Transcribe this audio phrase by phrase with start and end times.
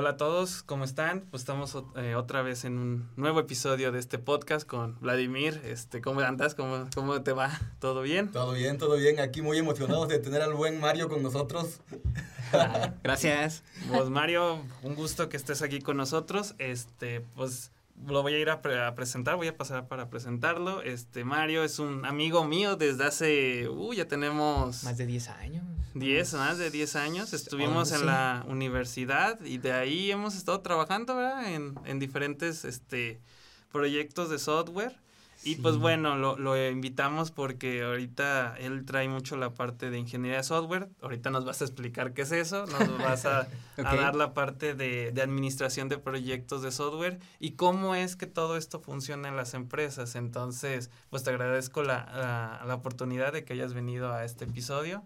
[0.00, 1.22] Hola a todos, ¿cómo están?
[1.22, 5.60] Pues estamos eh, otra vez en un nuevo episodio de este podcast con Vladimir.
[5.64, 6.54] Este, ¿Cómo andas?
[6.54, 7.50] ¿Cómo, ¿Cómo te va?
[7.80, 8.30] ¿Todo bien?
[8.30, 9.18] Todo bien, todo bien.
[9.18, 11.80] Aquí muy emocionados de tener al buen Mario con nosotros.
[13.02, 13.64] Gracias.
[13.92, 16.54] Pues Mario, un gusto que estés aquí con nosotros.
[16.58, 17.72] Este, pues
[18.06, 18.62] lo voy a ir a,
[18.94, 20.82] presentar, voy a pasar para presentarlo.
[20.82, 24.84] Este Mario es un amigo mío desde hace, uh, ya tenemos...
[24.84, 25.64] Más de 10 años.
[25.94, 27.32] 10, más de 10 años.
[27.32, 31.52] Estuvimos en la universidad y de ahí hemos estado trabajando, ¿verdad?
[31.52, 33.20] En, en diferentes este,
[33.72, 34.96] proyectos de software.
[35.44, 40.38] Y pues bueno, lo, lo, invitamos porque ahorita él trae mucho la parte de ingeniería
[40.38, 40.88] de software.
[41.00, 42.66] Ahorita nos vas a explicar qué es eso.
[42.66, 47.94] Nos vas a, dar la parte de, de, administración de proyectos de software y cómo
[47.94, 50.16] es que todo esto funciona en las empresas.
[50.16, 55.04] Entonces, pues te agradezco la, la, la oportunidad de que hayas venido a este episodio.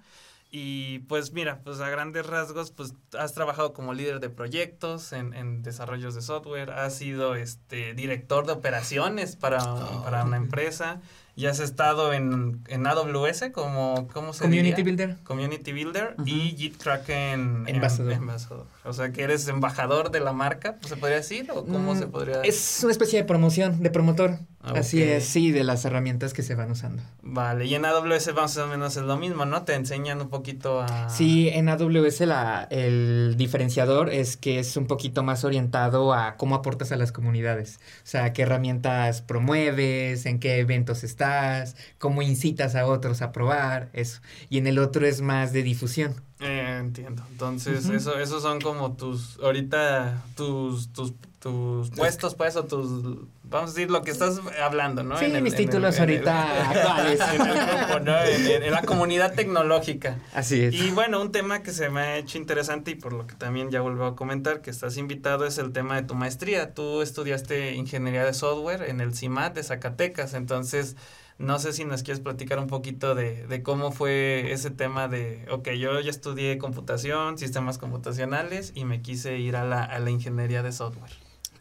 [0.55, 5.33] Y pues mira, pues a grandes rasgos, pues has trabajado como líder de proyectos en,
[5.33, 9.61] en desarrollos de software, has sido este director de operaciones para,
[10.05, 11.01] para una empresa,
[11.35, 15.17] y has estado en, en AWS como, ¿cómo se Community Builder.
[15.25, 18.13] Community Builder y Git Kraken embajador.
[18.13, 18.67] embajador.
[18.85, 21.51] O sea, que eres embajador de la marca, ¿se podría decir?
[21.51, 24.41] ¿O cómo se mm, podría Es una especie de promoción, de promotor.
[24.63, 27.03] Así es, sí, de las herramientas que se van usando.
[27.23, 29.65] Vale, y en AWS más o menos es lo mismo, ¿no?
[29.65, 31.09] Te enseñan un poquito a...
[31.09, 36.55] Sí, en AWS la, el diferenciador es que es un poquito más orientado a cómo
[36.55, 37.81] aportas a las comunidades.
[37.99, 43.89] O sea, qué herramientas promueves, en qué eventos estás, cómo incitas a otros a probar,
[43.93, 44.21] eso.
[44.49, 46.15] Y en el otro es más de difusión.
[46.41, 47.23] Eh, entiendo.
[47.31, 53.19] Entonces, eso, esos son como tus, ahorita, tus, tus, tus puestos, pues, o tus,
[53.53, 55.17] vamos a decir, lo que estás hablando, ¿no?
[55.19, 57.21] Sí, mis títulos ahorita actuales.
[57.33, 58.19] En el grupo, ¿no?
[58.23, 60.19] En, la comunidad tecnológica.
[60.35, 60.75] Así es.
[60.75, 63.71] Y bueno, un tema que se me ha hecho interesante y por lo que también
[63.71, 66.75] ya vuelvo a comentar, que estás invitado, es el tema de tu maestría.
[66.75, 70.97] Tú estudiaste ingeniería de software en el CIMAT de Zacatecas, entonces
[71.39, 75.45] no sé si nos quieres platicar un poquito de, de, cómo fue ese tema de,
[75.51, 80.11] ok, yo ya estudié computación, sistemas computacionales y me quise ir a la, a la
[80.11, 81.11] ingeniería de software.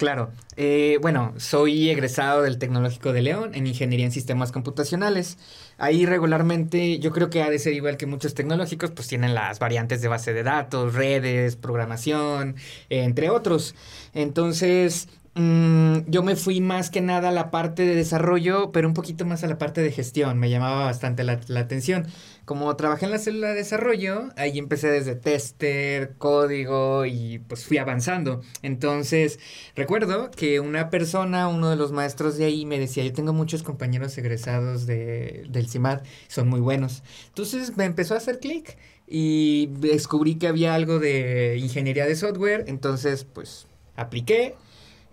[0.02, 5.38] Claro, eh, bueno, soy egresado del Tecnológico de León en Ingeniería en Sistemas Computacionales.
[5.78, 9.60] Ahí regularmente, yo creo que ha de ser igual que muchos tecnológicos, pues tienen las
[9.60, 12.56] variantes de base de datos, redes, programación,
[12.90, 13.76] entre otros.
[14.16, 18.94] Entonces, Mm, yo me fui más que nada a la parte de desarrollo, pero un
[18.94, 20.38] poquito más a la parte de gestión.
[20.40, 22.06] Me llamaba bastante la, atención.
[22.44, 27.78] Como trabajé en la célula de desarrollo, ahí empecé desde tester, código y pues fui
[27.78, 28.42] avanzando.
[28.62, 29.40] Entonces,
[29.76, 33.64] recuerdo que una persona, uno de los maestros de ahí, me decía, yo tengo muchos
[33.64, 37.04] compañeros egresados de, del CIMAD, son muy buenos.
[37.30, 38.78] Entonces me empezó a hacer clic
[39.08, 42.66] y descubrí que había algo de ingeniería de software.
[42.68, 44.56] Entonces, pues apliqué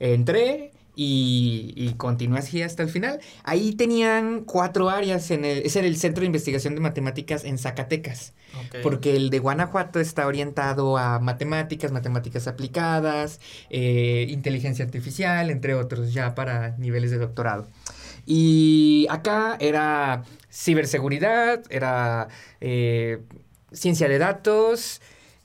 [0.01, 3.21] entré y, y, continué así hasta el final.
[3.45, 7.57] Ahí tenían cuatro áreas, en el, ese era el Centro de Investigación de Matemáticas en
[7.57, 8.33] Zacatecas,
[8.83, 16.13] porque el de Guanajuato está orientado a matemáticas, matemáticas aplicadas, eh, inteligencia artificial, entre otros,
[16.13, 17.69] ya para niveles de doctorado.
[18.27, 22.27] Y acá era ciberseguridad, era
[22.61, 23.21] eh,
[23.71, 25.01] ciencia de datos,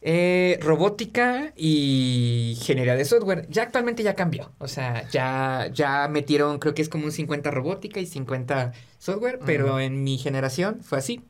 [0.06, 3.48] eh, robótica y ingeniería de software.
[3.50, 4.52] Ya actualmente ya cambió.
[4.60, 9.40] O sea, ya, ya metieron, creo que es como un 50 robótica y 50 software,
[9.46, 11.22] pero en mi generación fue así.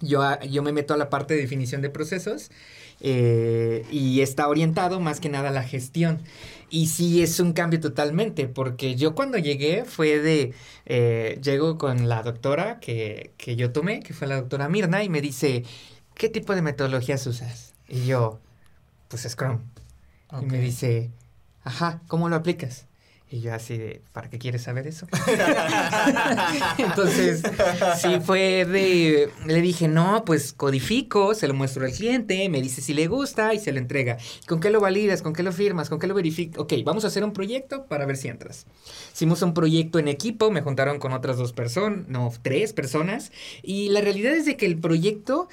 [0.00, 2.50] Yo, yo me meto a la parte de definición de procesos
[3.00, 6.20] eh, y está orientado más que nada a la gestión.
[6.70, 10.54] Y sí es un cambio totalmente, porque yo cuando llegué fue de,
[10.86, 15.08] eh, llego con la doctora que, que yo tomé, que fue la doctora Mirna, y
[15.08, 15.64] me dice,
[16.14, 17.71] ¿qué tipo de metodologías usas?
[17.88, 18.40] Y yo,
[19.08, 19.60] pues Scrum.
[20.40, 21.10] Y me dice,
[21.62, 22.86] ajá, ¿cómo lo aplicas?
[23.32, 25.06] Y yo así de, ¿para qué quieres saber eso?
[26.78, 27.42] Entonces,
[27.96, 32.82] sí fue de, le dije, no, pues codifico, se lo muestro al cliente, me dice
[32.82, 34.18] si le gusta y se lo entrega.
[34.46, 35.22] ¿Con qué lo validas?
[35.22, 35.88] ¿Con qué lo firmas?
[35.88, 36.60] ¿Con qué lo verificas?
[36.60, 38.66] Ok, vamos a hacer un proyecto para ver si entras.
[39.14, 43.32] Hicimos un proyecto en equipo, me juntaron con otras dos personas, no, tres personas,
[43.62, 45.48] y la realidad es de que el proyecto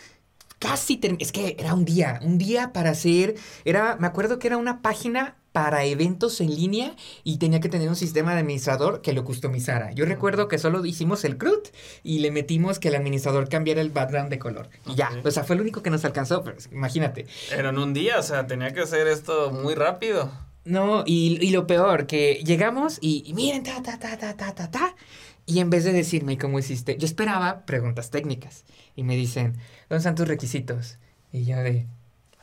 [0.60, 3.36] casi es que era un día, un día para hacer,
[3.66, 7.90] era, me acuerdo que era una página para eventos en línea y tenía que tener
[7.90, 9.92] un sistema de administrador que lo customizara.
[9.94, 11.68] Yo recuerdo que solo hicimos el CRUD
[12.04, 14.70] y le metimos que el administrador cambiara el background de color.
[14.86, 17.26] Y ya, o sea, fue lo único que nos alcanzó, pero imagínate.
[17.52, 20.32] Era en un día, o sea, tenía que hacer esto muy rápido.
[20.66, 24.54] No, y, y lo peor, que llegamos y, y miren, ta, ta, ta, ta, ta,
[24.54, 24.96] ta, ta.
[25.50, 28.66] Y en vez de decirme cómo hiciste, yo esperaba preguntas técnicas.
[28.96, 29.54] Y me dicen,
[29.90, 31.00] ¿dónde están tus requisitos?
[31.32, 31.88] Y yo de,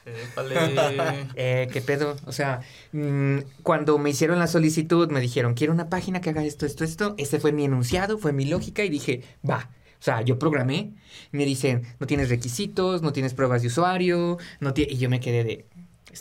[1.36, 2.16] eh, ¿Qué pedo?
[2.26, 6.44] O sea, mm, cuando me hicieron la solicitud, me dijeron, quiero una página que haga
[6.44, 7.14] esto, esto, esto.
[7.16, 9.70] Ese fue mi enunciado, fue mi lógica y dije, va.
[10.00, 10.92] O sea, yo programé,
[11.30, 15.44] me dicen, no tienes requisitos, no tienes pruebas de usuario, no y yo me quedé
[15.44, 15.64] de,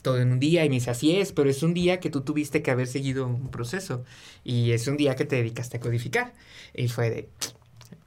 [0.01, 2.21] todo en un día y me dice, así es, pero es un día que tú
[2.21, 4.03] tuviste que haber seguido un proceso
[4.43, 6.33] y es un día que te dedicaste a codificar.
[6.73, 7.29] Y fue de,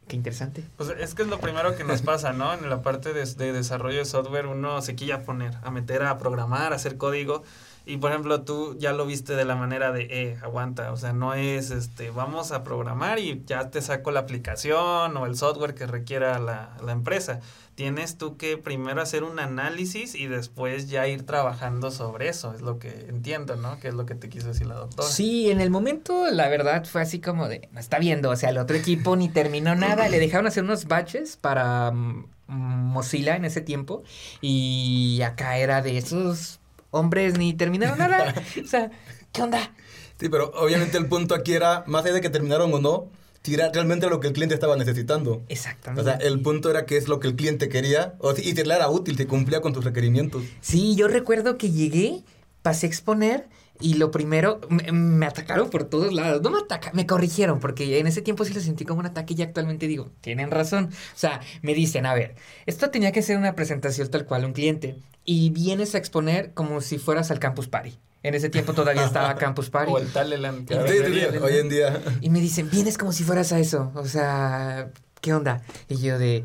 [0.09, 0.65] Qué interesante.
[0.79, 2.55] Pues es que es lo primero que nos pasa, ¿no?
[2.55, 6.03] En la parte de, de, desarrollo de software uno se quilla a poner, a meter
[6.03, 7.43] a programar, a hacer código.
[7.85, 11.13] Y por ejemplo, tú ya lo viste de la manera de, eh, aguanta, o sea,
[11.13, 15.75] no es, este, vamos a programar y ya te saco la aplicación o el software
[15.75, 17.41] que requiera la, la empresa
[17.79, 22.61] tienes tú que primero hacer un análisis y después ya ir trabajando sobre eso, es
[22.61, 23.79] lo que entiendo, ¿no?
[23.79, 25.09] Que es lo que te quiso decir la doctora.
[25.09, 28.51] Sí, en el momento la verdad fue así como de, no está viendo, o sea,
[28.51, 33.45] el otro equipo ni terminó nada, le dejaron hacer unos batches para mm, Mozilla en
[33.45, 34.03] ese tiempo
[34.41, 36.59] y acá era de esos
[36.91, 38.91] hombres ni terminaron nada, o sea,
[39.31, 39.73] ¿qué onda?
[40.19, 43.07] Sí, pero obviamente el punto aquí era, más allá de que terminaron o no,
[43.49, 45.43] tirar realmente lo que el cliente estaba necesitando.
[45.49, 46.01] Exactamente.
[46.01, 48.61] O sea, el punto era que es lo que el cliente quería o, y si
[48.61, 50.43] era útil, si cumplía con tus requerimientos.
[50.61, 52.23] Sí, yo recuerdo que llegué,
[52.63, 53.49] pasé a exponer
[53.81, 56.43] y lo primero, me, atacaron por todos lados.
[56.43, 59.35] No me atacaron, me corrigieron, porque en ese tiempo sí lo sentí como un ataque
[59.37, 60.91] y actualmente digo, tienen razón.
[60.91, 62.35] O sea, me dicen, a ver,
[62.67, 64.97] esto tenía que ser una presentación tal cual un cliente.
[65.25, 67.99] Y vienes a exponer como si fueras al Campus Party.
[68.29, 69.91] En ese tiempo todavía estaba Campus Party.
[69.91, 70.71] O el Talent.
[70.71, 72.03] hoy en día.
[72.21, 73.91] Y me dicen, vienes como si fueras a eso.
[73.95, 74.91] O sea,
[75.23, 75.63] ¿qué onda?
[75.89, 76.45] Y yo de,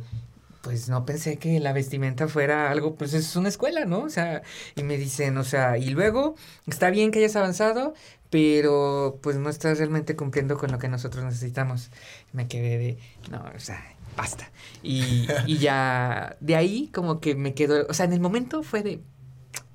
[0.62, 4.00] pues no pensé que la vestimenta fuera algo, pues es una escuela, ¿no?
[4.04, 4.44] O sea,
[4.78, 6.36] y me dicen, o sea, y luego,
[6.68, 7.94] está bien que hayas avanzado,
[8.30, 11.92] pero pues no estás realmente cumpliendo con lo que nosotros necesitamos.
[12.32, 12.98] Me quedé de,
[13.30, 13.84] no, o sea,
[14.16, 14.50] basta.
[14.82, 18.84] Y, y ya, de ahí como que me quedó, o sea, en el momento fue
[18.84, 19.02] de,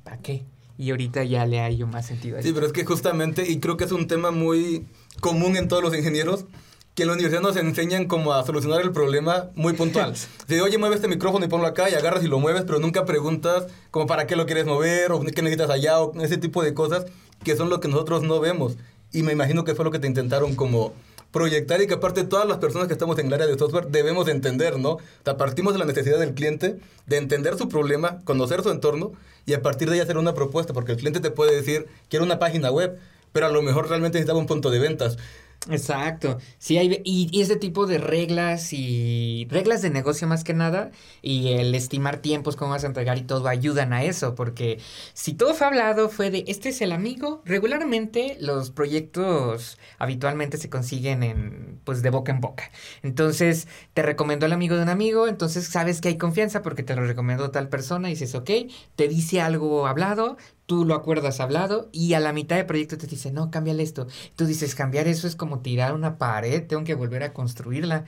[0.04, 0.46] ¿para qué?
[0.78, 3.76] Y ahorita ya le hay más sentido a Sí, pero es que justamente, y creo
[3.76, 4.86] que es un tema muy
[5.20, 6.46] común en todos los ingenieros,
[6.94, 10.14] que en la universidad nos enseñan como a solucionar el problema muy puntual.
[10.48, 13.04] De, oye, mueve este micrófono y ponlo acá y agarras y lo mueves, pero nunca
[13.04, 16.74] preguntas como para qué lo quieres mover o qué necesitas allá o ese tipo de
[16.74, 17.06] cosas
[17.44, 18.76] que son lo que nosotros no vemos.
[19.12, 20.92] Y me imagino que fue lo que te intentaron como
[21.30, 24.28] proyectar y que aparte todas las personas que estamos en el área de software debemos
[24.28, 24.92] entender, ¿no?
[24.92, 29.12] O sea, partimos de la necesidad del cliente, de entender su problema, conocer su entorno
[29.46, 32.24] y a partir de ahí hacer una propuesta, porque el cliente te puede decir, quiero
[32.24, 32.98] una página web,
[33.32, 35.18] pero a lo mejor realmente necesitaba un punto de ventas.
[35.68, 36.38] Exacto.
[36.58, 41.48] Sí, hay, y, ese tipo de reglas y reglas de negocio más que nada y
[41.54, 44.78] el estimar tiempos, cómo vas a entregar y todo ayudan a eso, porque
[45.14, 50.70] si todo fue hablado, fue de, este es el amigo, regularmente los proyectos habitualmente se
[50.70, 52.70] consiguen en, pues de boca en boca.
[53.02, 56.94] Entonces, te recomendó el amigo de un amigo, entonces sabes que hay confianza porque te
[56.94, 58.50] lo recomendó tal persona y dices, ok,
[58.96, 60.36] te dice algo hablado,
[60.68, 64.06] tú lo acuerdas hablado y a la mitad del proyecto te dice, no, cámbiale esto.
[64.36, 68.04] Tú dices, cambiar eso es como tirar una pared, tengo que volver a construirla.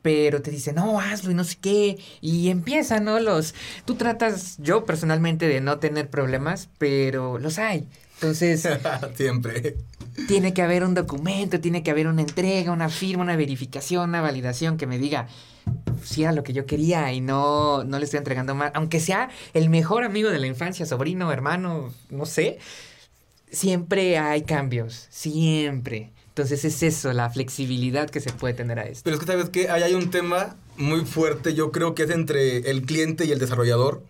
[0.00, 1.98] Pero te dice, no, hazlo y no sé qué.
[2.20, 3.18] Y empieza, ¿no?
[3.18, 3.54] Los.
[3.84, 7.88] Tú tratas, yo personalmente, de no tener problemas, pero los hay.
[8.14, 8.68] Entonces.
[9.16, 9.76] Siempre.
[10.28, 14.20] Tiene que haber un documento, tiene que haber una entrega, una firma, una verificación, una
[14.20, 15.28] validación que me diga,
[16.04, 18.70] si era lo que yo quería y no, no le estoy entregando más.
[18.74, 22.58] Aunque sea el mejor amigo de la infancia, sobrino, hermano, no sé,
[23.50, 26.12] siempre hay cambios, siempre.
[26.28, 29.02] Entonces es eso, la flexibilidad que se puede tener a esto.
[29.04, 32.10] Pero es que sabes que ahí hay un tema muy fuerte, yo creo que es
[32.10, 34.02] entre el cliente y el desarrollador.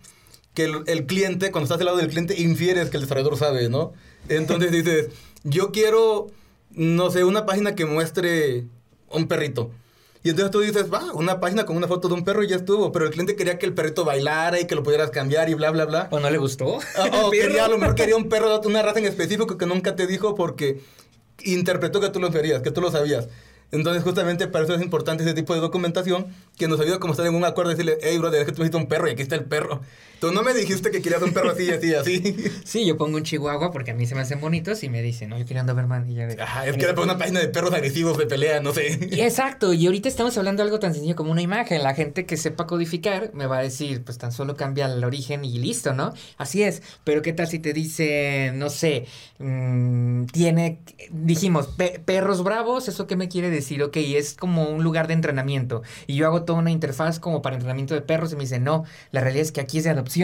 [0.55, 3.69] Que el, el cliente, cuando estás al lado del cliente, infieres que el desarrollador sabe,
[3.69, 3.93] ¿no?
[4.29, 5.09] Entonces dices,
[5.45, 6.27] yo quiero,
[6.71, 8.65] no sé, una página que muestre
[9.09, 9.71] un perrito.
[10.23, 12.55] Y entonces tú dices, va, una página con una foto de un perro y ya
[12.55, 12.91] estuvo.
[12.91, 15.69] Pero el cliente quería que el perrito bailara y que lo pudieras cambiar y bla,
[15.69, 16.07] bla, bla.
[16.11, 16.65] ¿O no le gustó?
[16.65, 19.95] O, quería, a lo mejor quería un perro de una raza en específico que nunca
[19.95, 20.81] te dijo porque
[21.43, 23.29] interpretó que tú lo querías, que tú lo sabías.
[23.71, 27.27] Entonces, justamente para eso es importante ese tipo de documentación que nos ayuda como estar
[27.27, 29.21] en un acuerdo y decirle, hey, brother, es que tú necesitas un perro y aquí
[29.21, 29.81] está el perro.
[30.25, 32.35] Tú no me dijiste que querías un perro así, así, así.
[32.65, 35.29] Sí, yo pongo un chihuahua porque a mí se me hacen bonitos y me dicen,
[35.29, 36.09] no, yo quiero un Doberman.
[36.09, 38.93] Y ya Ajá, es que era una página de perros agresivos de pelea, no sé.
[39.23, 41.83] exacto, y ahorita estamos hablando de algo tan sencillo como una imagen.
[41.83, 45.45] La gente que sepa codificar me va a decir, pues tan solo cambia el origen
[45.45, 46.11] y listo, ¿no?
[46.39, 49.05] Así es, pero ¿qué tal si te dice, no sé,
[49.37, 50.79] mmm, tiene,
[51.11, 51.69] dijimos,
[52.03, 53.83] perros bravos, ¿eso qué me quiere decir?
[53.83, 57.57] Ok, es como un lugar de entrenamiento y yo hago toda una interfaz como para
[57.57, 60.14] entrenamiento de perros y me dice, no, la realidad es que aquí es de adopción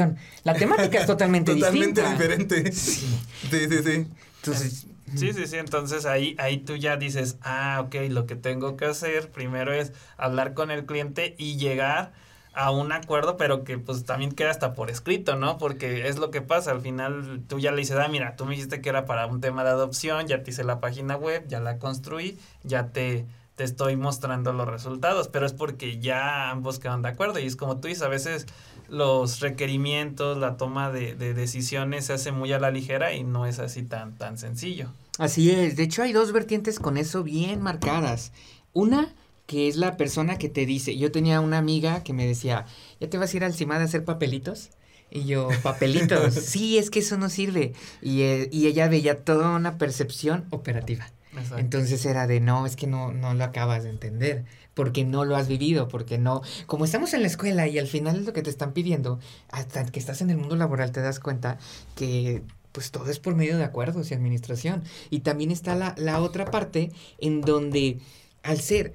[0.43, 2.71] la temática es totalmente, totalmente diferente.
[2.71, 3.19] Sí.
[3.49, 4.07] sí, sí, sí.
[4.37, 5.57] Entonces, Sí, sí, sí.
[5.57, 9.91] Entonces ahí, ahí tú ya dices, ah, ok, lo que tengo que hacer primero es
[10.17, 12.13] hablar con el cliente y llegar
[12.53, 15.57] a un acuerdo, pero que pues también queda hasta por escrito, ¿no?
[15.57, 18.51] Porque es lo que pasa, al final tú ya le dices, ah, mira, tú me
[18.51, 21.59] dijiste que era para un tema de adopción, ya te hice la página web, ya
[21.61, 27.01] la construí, ya te, te estoy mostrando los resultados, pero es porque ya ambos quedan
[27.01, 28.47] de acuerdo y es como tú dices, a veces
[28.91, 33.45] los requerimientos, la toma de, de decisiones se hace muy a la ligera y no
[33.45, 34.91] es así tan, tan sencillo.
[35.17, 38.33] Así es, de hecho hay dos vertientes con eso bien marcadas.
[38.73, 39.13] Una
[39.47, 42.65] que es la persona que te dice, yo tenía una amiga que me decía,
[42.99, 44.71] ¿ya te vas a ir al CIMAD a hacer papelitos?
[45.09, 47.73] Y yo, papelitos, sí, es que eso no sirve.
[48.01, 51.09] Y, eh, y ella veía toda una percepción operativa.
[51.57, 55.35] Entonces era de, no, es que no, no lo acabas de entender, porque no lo
[55.35, 58.41] has vivido, porque no, como estamos en la escuela y al final es lo que
[58.41, 61.57] te están pidiendo, hasta que estás en el mundo laboral te das cuenta
[61.95, 64.83] que pues todo es por medio de acuerdos y administración.
[65.09, 67.99] Y también está la, la otra parte en donde
[68.43, 68.93] al ser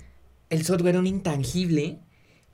[0.49, 2.01] el software un intangible,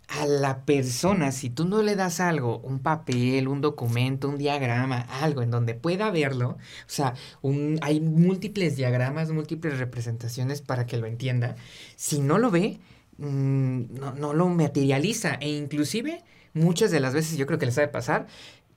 [0.08, 5.00] a la persona, si tú no le das algo, un papel, un documento, un diagrama,
[5.00, 10.98] algo en donde pueda verlo, o sea, un, hay múltiples diagramas, múltiples representaciones para que
[10.98, 11.56] lo entienda,
[11.96, 12.80] si no lo ve,
[13.18, 16.22] mm, no, no, lo materializa e inclusive
[16.54, 18.26] muchas de las veces yo creo que les sabe pasar,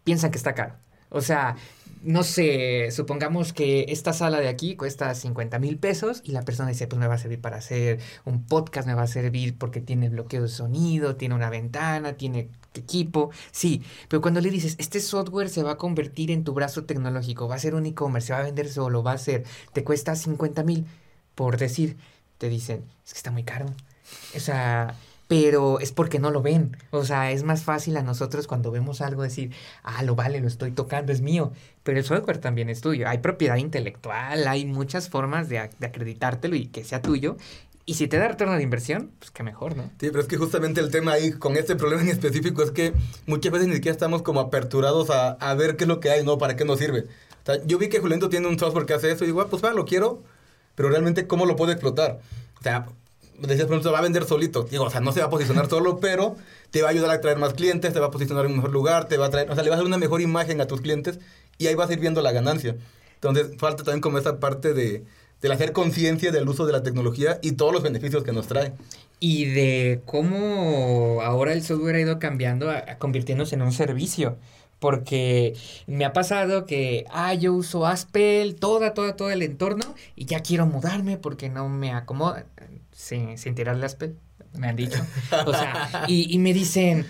[0.03, 0.75] piensan que está caro.
[1.09, 1.55] O sea,
[2.03, 6.69] no sé, supongamos que esta sala de aquí cuesta 50 mil pesos y la persona
[6.69, 9.81] dice, pues me va a servir para hacer un podcast, me va a servir porque
[9.81, 14.99] tiene bloqueo de sonido, tiene una ventana, tiene equipo, sí, pero cuando le dices, este
[14.99, 18.33] software se va a convertir en tu brazo tecnológico, va a ser un e-commerce, se
[18.33, 20.85] va a vender solo, va a ser, te cuesta 50 mil,
[21.33, 21.97] por decir,
[22.37, 23.67] te dicen, es que está muy caro.
[24.35, 24.95] O sea,
[25.27, 26.77] pero es porque no lo ven.
[26.91, 29.51] O sea, es más fácil a nosotros cuando vemos algo decir,
[29.83, 31.51] ah, lo vale, lo estoy tocando, es mío.
[31.83, 33.07] Pero el software también es tuyo.
[33.07, 37.37] Hay propiedad intelectual, hay muchas formas de, de acreditártelo y que sea tuyo.
[37.87, 39.83] Y si te da retorno de inversión, pues qué mejor, ¿no?
[39.99, 42.93] Sí, pero es que justamente el tema ahí con este problema en específico es que
[43.27, 46.23] muchas veces ni siquiera estamos como aperturados a, a ver qué es lo que hay,
[46.23, 46.39] ¿no?
[46.39, 47.01] ¿Para qué nos sirve?
[47.01, 49.49] O sea, yo vi que Juliento tiene un software que hace eso y digo, ah,
[49.51, 50.23] pues va, lo quiero,
[50.73, 52.19] pero realmente ¿cómo lo puedo explotar?
[52.59, 52.87] O sea,
[53.39, 54.63] decías, por ejemplo, va a vender solito.
[54.63, 56.35] Digo, o sea, no se va a posicionar solo, pero
[56.71, 58.71] te va a ayudar a traer más clientes, te va a posicionar en un mejor
[58.71, 60.67] lugar, te va a traer, o sea, le vas a dar una mejor imagen a
[60.67, 61.19] tus clientes
[61.57, 62.75] y ahí vas a ir viendo la ganancia.
[63.15, 65.03] Entonces, falta también como esa parte de,
[65.41, 68.73] del hacer conciencia del uso de la tecnología y todos los beneficios que nos trae.
[69.19, 74.37] Y de cómo ahora el software ha ido cambiando, a, convirtiéndose en un servicio.
[74.79, 75.55] Porque
[75.87, 80.41] me ha pasado que, ah, yo uso Aspel, toda, toda, todo el entorno, y ya
[80.41, 82.45] quiero mudarme porque no me acomoda
[83.05, 84.19] sin, sin tirarle aspecto,
[84.53, 85.05] me han dicho.
[85.45, 87.05] O sea, y, y me dicen,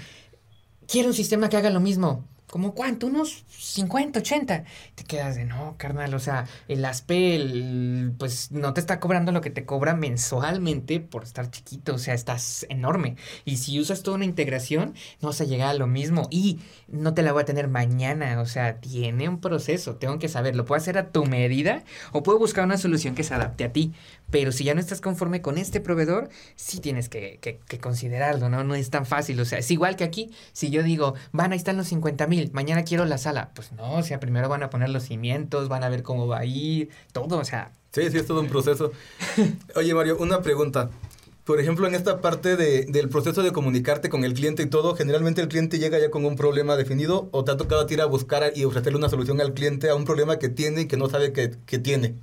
[0.87, 2.25] quiero un sistema que haga lo mismo.
[2.55, 3.07] ¿Como cuánto?
[3.07, 4.63] ¿Unos 50, 80?
[4.95, 9.41] Te quedas de, no, carnal, o sea, el ASPE, pues no te está cobrando lo
[9.41, 13.17] que te cobra mensualmente por estar chiquito, o sea, estás enorme.
[13.43, 16.27] Y si usas toda una integración, no vas a llegar a lo mismo.
[16.31, 20.29] Y no te la voy a tener mañana, o sea, tiene un proceso, tengo que
[20.29, 21.83] saber, lo puedo hacer a tu medida
[22.13, 23.91] o puedo buscar una solución que se adapte a ti.
[24.31, 28.49] Pero si ya no estás conforme con este proveedor, sí tienes que, que, que considerarlo,
[28.49, 28.63] ¿no?
[28.63, 31.57] No es tan fácil, o sea, es igual que aquí, si yo digo, van, ahí
[31.57, 33.51] están los 50 mil, mañana quiero la sala.
[33.53, 36.39] Pues no, o sea, primero van a poner los cimientos, van a ver cómo va
[36.39, 37.71] a ir, todo, o sea.
[37.91, 38.91] Sí, sí, es todo un proceso.
[39.75, 40.89] Oye, Mario, una pregunta.
[41.45, 44.95] Por ejemplo, en esta parte de, del proceso de comunicarte con el cliente y todo,
[44.95, 47.93] generalmente el cliente llega ya con un problema definido o te ha tocado a ti
[47.93, 50.85] ir a buscar y ofrecerle una solución al cliente a un problema que tiene y
[50.87, 52.15] que no sabe que, que tiene.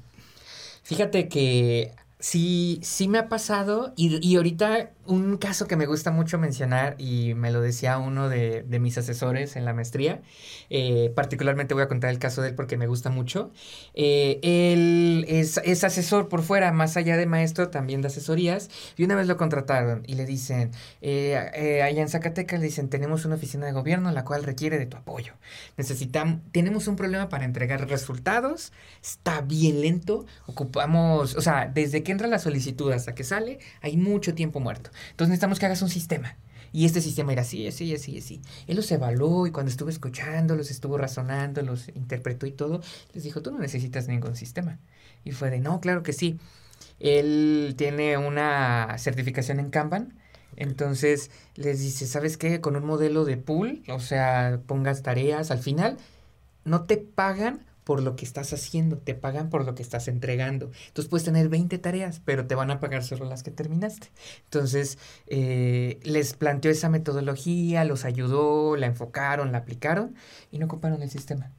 [0.83, 6.11] Fíjate que sí, sí me ha pasado y, y ahorita un caso que me gusta
[6.11, 10.23] mucho mencionar y me lo decía uno de, de mis asesores en la maestría,
[10.71, 13.51] eh, particularmente voy a contar el caso de él porque me gusta mucho.
[13.95, 19.05] Eh, él es, es, asesor por fuera, más allá de maestro, también de asesorías, y
[19.05, 23.35] una vez lo contrataron y le dicen, eh, allá en Zacatecas le dicen, tenemos una
[23.35, 25.35] oficina de gobierno la cual requiere de tu apoyo.
[25.77, 32.13] Necesitamos, tenemos un problema para entregar resultados, está bien lento, ocupamos, o sea, desde que
[32.13, 34.92] entra la solicitud hasta que sale, hay mucho tiempo muerto.
[35.11, 36.37] Entonces necesitamos que hagas un sistema.
[36.73, 38.41] Y este sistema era así, así, así, así.
[38.67, 42.81] Él los evaluó y cuando estuvo escuchando, los estuvo razonando, los interpretó y todo,
[43.13, 44.79] les dijo, tú no necesitas ningún sistema.
[45.25, 46.39] Y fue de, no, claro que sí.
[46.99, 50.15] Él tiene una certificación en Kanban.
[50.57, 52.61] Entonces les dice, ¿sabes qué?
[52.61, 55.97] Con un modelo de pool, o sea, pongas tareas al final,
[56.65, 60.71] no te pagan por lo que estás haciendo, te pagan por lo que estás entregando.
[60.89, 64.09] Entonces puedes tener 20 tareas, pero te van a pagar solo las que terminaste.
[64.45, 70.15] Entonces eh, les planteó esa metodología, los ayudó, la enfocaron, la aplicaron
[70.51, 71.51] y no ocuparon el sistema.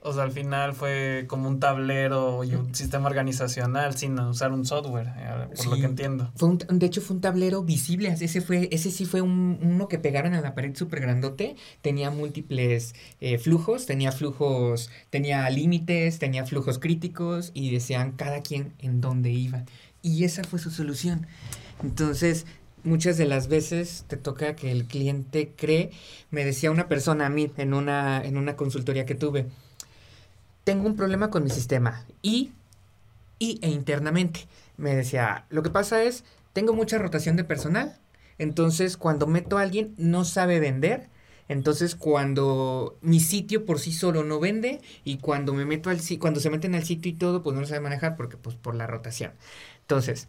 [0.00, 4.64] O sea, al final fue como un tablero y un sistema organizacional sin usar un
[4.64, 6.30] software, eh, por lo que entiendo.
[6.36, 8.08] Fue un, de hecho, fue un tablero visible.
[8.08, 11.56] Ese, fue, ese sí fue un, uno que pegaron a la pared súper grandote.
[11.82, 18.74] Tenía múltiples eh, flujos, tenía flujos, tenía límites, tenía flujos críticos y decían cada quien
[18.78, 19.64] en dónde iba.
[20.00, 21.26] Y esa fue su solución.
[21.82, 22.46] Entonces,
[22.84, 25.90] muchas de las veces te toca que el cliente cree,
[26.30, 29.46] me decía una persona a mí en una, en una consultoría que tuve,
[30.68, 32.52] tengo un problema con mi sistema y,
[33.38, 34.46] y e internamente.
[34.76, 37.98] Me decía, lo que pasa es, tengo mucha rotación de personal,
[38.36, 41.08] entonces cuando meto a alguien no sabe vender,
[41.48, 46.38] entonces cuando mi sitio por sí solo no vende y cuando me meto al cuando
[46.38, 48.86] se meten al sitio y todo, pues no lo sabe manejar porque pues por la
[48.86, 49.32] rotación.
[49.80, 50.28] Entonces,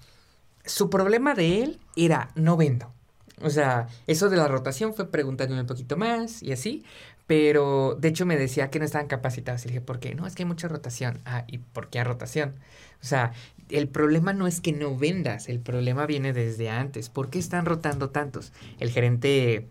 [0.63, 2.93] su problema de él era no vendo.
[3.41, 6.83] O sea, eso de la rotación fue preguntándome un poquito más y así,
[7.29, 9.63] pero de hecho me decía que no estaban capacitados.
[9.63, 10.15] Y dije, ¿por qué?
[10.15, 11.19] No, es que hay mucha rotación.
[11.25, 12.55] Ah, ¿y por qué hay rotación?
[13.03, 13.33] O sea,
[13.69, 17.09] el problema no es que no vendas, el problema viene desde antes.
[17.09, 18.51] ¿Por qué están rotando tantos?
[18.79, 19.67] El gerente,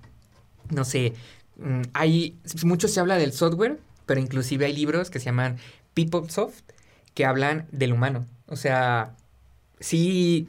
[0.70, 1.14] no sé,
[1.56, 5.56] mm, hay, mucho se habla del software, pero inclusive hay libros que se llaman
[5.94, 6.62] PeopleSoft
[7.14, 8.24] que hablan del humano.
[8.46, 9.16] O sea,
[9.80, 10.46] sí,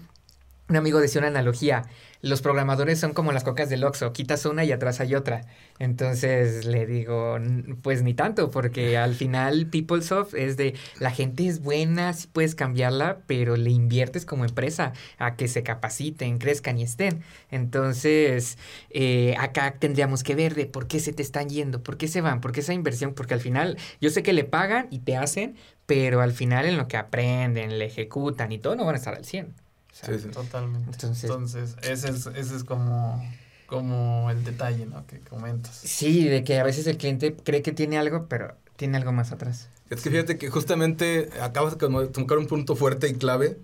[0.69, 1.85] un amigo decía una analogía
[2.21, 5.45] los programadores son como las cocas del Oxxo, quitas una y atrás hay otra.
[5.79, 7.37] Entonces le digo,
[7.81, 12.55] pues ni tanto, porque al final PeopleSoft es de, la gente es buena, sí puedes
[12.55, 17.21] cambiarla, pero le inviertes como empresa a que se capaciten, crezcan y estén.
[17.51, 18.57] Entonces,
[18.89, 22.21] eh, acá tendríamos que ver de por qué se te están yendo, por qué se
[22.21, 25.15] van, por qué esa inversión, porque al final yo sé que le pagan y te
[25.15, 28.97] hacen, pero al final en lo que aprenden, le ejecutan y todo, no van a
[28.97, 29.68] estar al 100
[30.03, 31.07] sí, Totalmente.
[31.21, 33.23] Entonces, ese, es, ese es como,
[33.65, 35.05] como el detalle, ¿no?
[35.05, 35.75] Que comentas.
[35.75, 39.31] Sí, de que a veces el cliente cree que tiene algo, pero tiene algo más
[39.31, 39.69] atrás.
[39.89, 43.57] Es que fíjate que justamente acabas de tocar un punto fuerte y clave.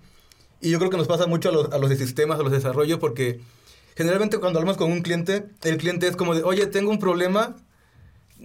[0.59, 2.51] Y yo creo que nos pasa mucho a los, a los de sistemas, a los
[2.51, 3.39] desarrollos, porque
[3.95, 7.55] generalmente cuando hablamos con un cliente, el cliente es como de, oye, tengo un problema,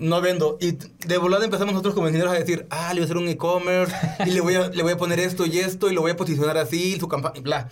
[0.00, 0.58] no vendo.
[0.60, 0.72] Y
[1.06, 3.94] de volada empezamos nosotros como ingenieros a decir, ah, le voy a hacer un e-commerce
[4.26, 6.16] y le voy, a, le voy a poner esto y esto y lo voy a
[6.16, 7.68] posicionar así, su campaña, bla.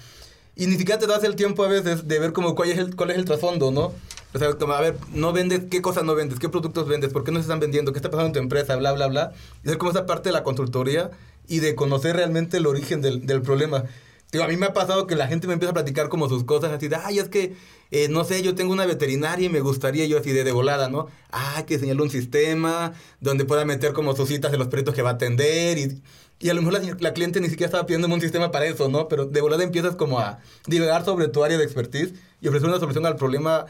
[0.55, 2.95] Y ni siquiera te das el tiempo a veces de ver como cuál es el,
[2.95, 3.93] cuál es el trasfondo, ¿no?
[4.35, 6.39] O sea, como, a ver, no vendes, ¿qué cosas no vendes?
[6.39, 7.13] ¿Qué productos vendes?
[7.13, 7.93] ¿Por qué no se están vendiendo?
[7.93, 8.77] ¿Qué está pasando en tu empresa?
[8.77, 9.33] Bla, bla, bla.
[9.65, 11.11] Y ser como esa parte de la consultoría
[11.47, 13.85] y de conocer realmente el origen del, del problema.
[14.31, 16.45] Digo, a mí me ha pasado que la gente me empieza a platicar como sus
[16.45, 17.57] cosas, así de, ay, es que
[17.91, 20.91] eh, no sé, yo tengo una veterinaria y me gustaría yo así de, de volada,
[20.91, 21.07] ¿no?
[21.31, 25.01] Ah, que señale un sistema donde pueda meter como sus citas de los perritos que
[25.01, 26.03] va a atender y,
[26.41, 29.09] y a lo mejor la, cliente ni siquiera estaba pidiendo un sistema para eso, ¿no?
[29.09, 32.79] Pero de volada empiezas como a divagar sobre tu área de expertise y ofrecer una
[32.79, 33.67] solución al problema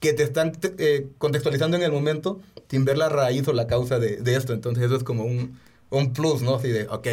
[0.00, 3.98] que te están eh, contextualizando en el momento sin ver la raíz o la causa
[4.00, 4.52] de, de esto.
[4.52, 5.58] Entonces eso es como un,
[5.90, 6.56] un plus, ¿no?
[6.56, 7.06] Así de, ok,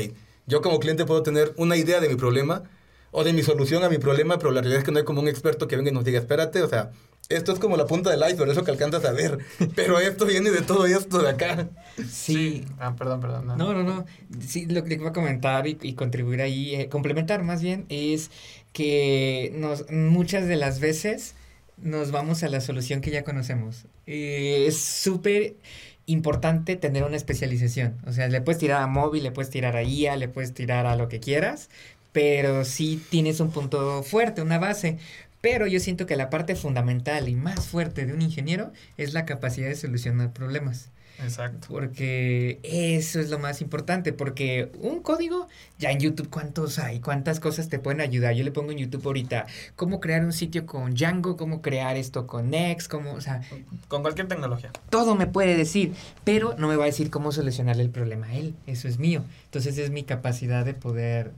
[0.47, 2.63] yo como cliente puedo tener una idea de mi problema,
[3.11, 5.21] o de mi solución a mi problema, pero la realidad es que no hay como
[5.21, 6.91] un experto que venga y nos diga, espérate, o sea,
[7.29, 9.37] esto es como la punta del iceberg, eso que alcanzas a ver,
[9.75, 11.69] pero esto viene de todo esto de acá.
[12.09, 12.65] Sí.
[12.79, 13.47] Ah, perdón, perdón.
[13.47, 14.05] No, no, no.
[14.39, 18.31] Sí, lo que iba a comentar y, contribuir ahí, eh, complementar más bien, es
[18.73, 21.35] que nos, muchas de las veces
[21.77, 23.85] nos vamos a la solución que ya conocemos.
[24.05, 25.55] Eh, es súper
[26.05, 27.97] importante tener una especialización.
[28.05, 30.85] O sea, le puedes tirar a móvil, le puedes tirar a IA, le puedes tirar
[30.85, 31.69] a lo que quieras,
[32.11, 34.97] pero sí tienes un punto fuerte, una base.
[35.41, 39.25] Pero yo siento que la parte fundamental y más fuerte de un ingeniero es la
[39.25, 40.89] capacidad de solucionar problemas.
[41.19, 41.67] Exacto.
[41.69, 45.47] Porque eso es lo más importante, porque un código,
[45.77, 46.99] ya en YouTube, ¿cuántos hay?
[46.99, 48.33] ¿Cuántas cosas te pueden ayudar?
[48.33, 49.45] Yo le pongo en YouTube ahorita
[49.75, 53.41] cómo crear un sitio con Django, cómo crear esto con Next, cómo, o sea...
[53.87, 54.71] Con cualquier tecnología.
[54.89, 55.93] Todo me puede decir,
[56.23, 58.55] pero no me va a decir cómo solucionarle el problema a él.
[58.67, 59.23] Eso es mío.
[59.45, 61.31] Entonces es mi capacidad de poder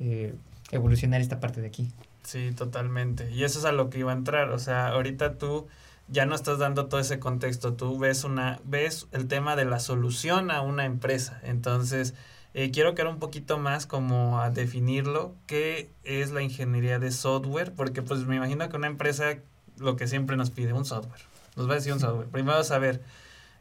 [0.00, 0.34] eh,
[0.70, 1.90] evolucionar esta parte de aquí.
[2.22, 3.30] Sí, totalmente.
[3.30, 4.50] Y eso es a lo que iba a entrar.
[4.50, 5.66] O sea, ahorita tú
[6.08, 7.74] ya no estás dando todo ese contexto.
[7.74, 11.40] Tú ves una, ves el tema de la solución a una empresa.
[11.42, 12.14] Entonces,
[12.54, 15.34] eh, quiero que era un poquito más como a definirlo.
[15.46, 17.72] ¿Qué es la ingeniería de software?
[17.74, 19.38] Porque pues me imagino que una empresa
[19.76, 21.20] lo que siempre nos pide, un software.
[21.56, 22.28] Nos va a decir un software.
[22.28, 23.02] Primero saber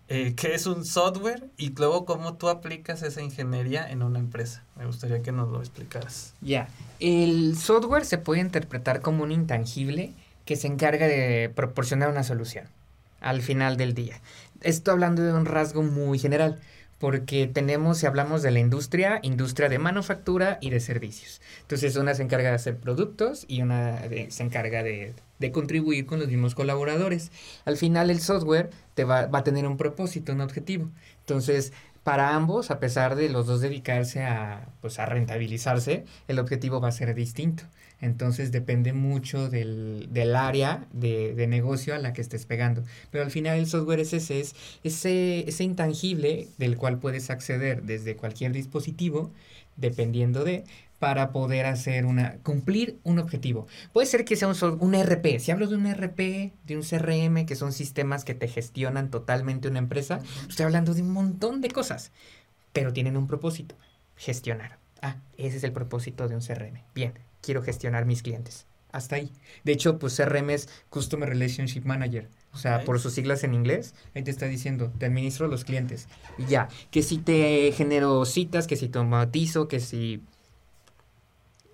[0.08, 4.64] eh, qué es un software y luego cómo tú aplicas esa ingeniería en una empresa.
[4.78, 6.34] Me gustaría que nos lo explicaras.
[6.42, 10.14] Ya, el software se puede interpretar como un intangible
[10.48, 12.66] que se encarga de proporcionar una solución
[13.22, 14.20] al final del día.
[14.62, 16.60] Esto hablando de un rasgo muy general,
[16.98, 21.42] porque tenemos, si hablamos de la industria, industria de manufactura y de servicios.
[21.62, 26.20] Entonces, una se encarga de hacer productos y una se encarga de de contribuir con
[26.20, 27.32] los mismos colaboradores.
[27.66, 30.90] Al final el software te va, va a tener un propósito, un objetivo.
[31.20, 36.80] Entonces, para ambos, a pesar de los dos dedicarse a, pues, a rentabilizarse, el objetivo
[36.80, 37.64] va a ser distinto.
[38.00, 42.84] Entonces depende mucho del, del área de, de, negocio a la que estés pegando.
[43.12, 47.84] Pero al final el software es ese, es ese, ese intangible del cual puedes acceder
[47.84, 49.32] desde cualquier dispositivo,
[49.78, 50.64] dependiendo de,
[51.00, 53.68] para poder hacer una, cumplir un objetivo.
[53.94, 55.40] Puede ser que sea un, un RP.
[55.40, 59.68] Si hablo de un RP, de un CRM, que son sistemas que te gestionan totalmente
[59.68, 62.12] una empresa, estoy hablando de un montón de cosas,
[62.74, 63.76] pero tienen un propósito,
[64.16, 64.78] gestionar.
[65.02, 66.82] Ah, ese es el propósito de un CRM.
[66.96, 67.14] Bien,
[67.48, 68.66] quiero gestionar mis clientes.
[68.92, 69.32] Hasta ahí.
[69.64, 72.28] De hecho, pues CRM es Customer Relationship Manager.
[72.54, 76.08] O sea, por sus siglas en inglés, ahí te está diciendo, te administro los clientes.
[76.38, 80.22] Y ya, que si te genero citas, que si te automatizo, que si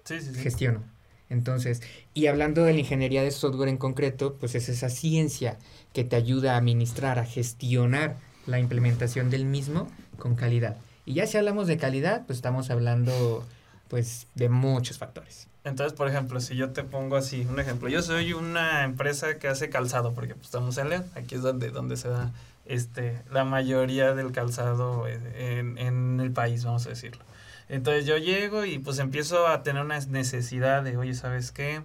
[0.03, 0.41] sí, sí, sí.
[0.41, 0.83] gestiono.
[1.29, 1.81] Entonces,
[2.13, 5.57] y hablando de la ingeniería de software en concreto, pues es esa ciencia
[5.91, 10.77] que te ayuda a administrar, a gestionar la implementación del mismo con calidad.
[11.05, 13.43] Y ya si hablamos de calidad, pues estamos hablando
[13.87, 15.47] pues de muchos factores.
[15.63, 19.47] Entonces, por ejemplo, si yo te pongo así un ejemplo, yo soy una empresa que
[19.47, 22.31] hace calzado, porque pues, estamos en León, aquí es donde, donde se da
[22.65, 27.23] este, la mayoría del calzado en, en el país, vamos a decirlo.
[27.69, 31.81] Entonces yo llego y pues empiezo a tener una necesidad de, oye, ¿sabes qué?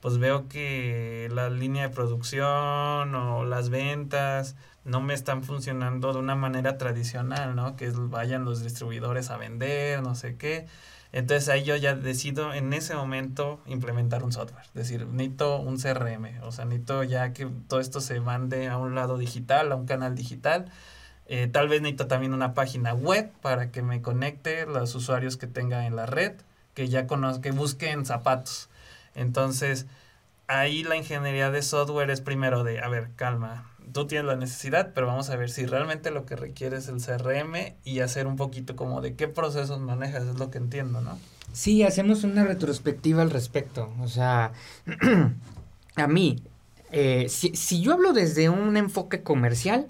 [0.00, 6.20] Pues veo que la línea de producción o las ventas no me están funcionando de
[6.20, 7.76] una manera tradicional, ¿no?
[7.76, 10.66] Que vayan los distribuidores a vender, no sé qué.
[11.16, 14.66] Entonces ahí yo ya decido en ese momento implementar un software.
[14.66, 16.42] Es decir, necesito un CRM.
[16.42, 19.86] O sea, necesito ya que todo esto se mande a un lado digital, a un
[19.86, 20.70] canal digital.
[21.24, 25.46] Eh, tal vez necesito también una página web para que me conecte los usuarios que
[25.46, 26.34] tenga en la red,
[26.74, 28.68] que ya conozcan, que busquen zapatos.
[29.14, 29.86] Entonces,
[30.48, 34.92] ahí la ingeniería de software es primero de, a ver, calma, tú tienes la necesidad,
[34.94, 38.36] pero vamos a ver si realmente lo que requiere es el CRM y hacer un
[38.36, 41.18] poquito como de qué procesos manejas, es lo que entiendo, ¿no?
[41.52, 43.92] Sí, hacemos una retrospectiva al respecto.
[44.00, 44.52] O sea,
[45.96, 46.42] a mí,
[46.92, 49.88] eh, si, si yo hablo desde un enfoque comercial,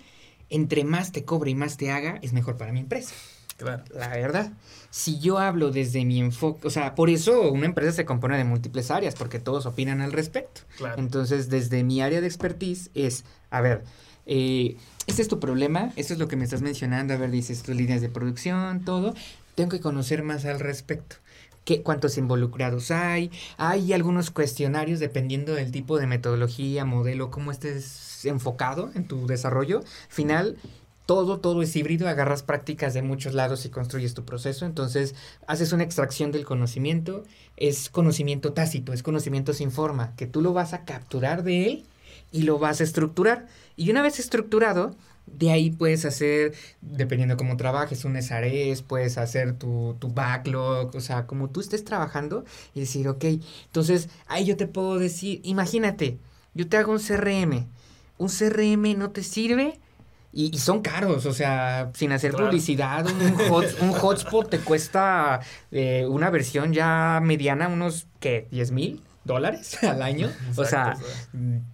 [0.48, 3.14] entre más te cobre y más te haga, es mejor para mi empresa.
[3.56, 3.84] Claro.
[3.94, 4.52] La verdad.
[4.90, 8.44] Si yo hablo desde mi enfoque, o sea, por eso una empresa se compone de
[8.44, 10.62] múltiples áreas, porque todos opinan al respecto.
[10.76, 10.98] Claro.
[10.98, 13.84] Entonces, desde mi área de expertise es, a ver,
[14.26, 17.62] eh, este es tu problema, esto es lo que me estás mencionando, a ver, dices
[17.62, 19.14] tus líneas de producción, todo.
[19.54, 21.16] Tengo que conocer más al respecto.
[21.64, 28.24] ¿Qué, cuántos involucrados hay, hay algunos cuestionarios dependiendo del tipo de metodología, modelo, cómo estés
[28.24, 29.82] enfocado en tu desarrollo.
[30.08, 30.56] Final,
[31.06, 35.14] todo, todo es híbrido, agarras prácticas de muchos lados y construyes tu proceso, entonces
[35.46, 37.22] haces una extracción del conocimiento,
[37.56, 41.84] es conocimiento tácito, es conocimiento sin forma, que tú lo vas a capturar de él
[42.32, 43.46] y lo vas a estructurar.
[43.76, 49.52] Y una vez estructurado, de ahí puedes hacer, dependiendo cómo trabajes, un SRS, puedes hacer
[49.54, 53.24] tu, tu backlog, o sea, como tú estés trabajando y decir, ok,
[53.66, 56.18] entonces ahí yo te puedo decir, imagínate,
[56.54, 57.66] yo te hago un CRM,
[58.18, 59.78] un CRM no te sirve
[60.36, 62.46] y, y son caros, o sea, sin hacer Claro.
[62.46, 68.46] publicidad, un, hot- un hotspot te cuesta eh, una versión ya mediana, unos, ¿qué?
[68.52, 70.30] ¿10 mil dólares al año?
[70.56, 70.96] o sea,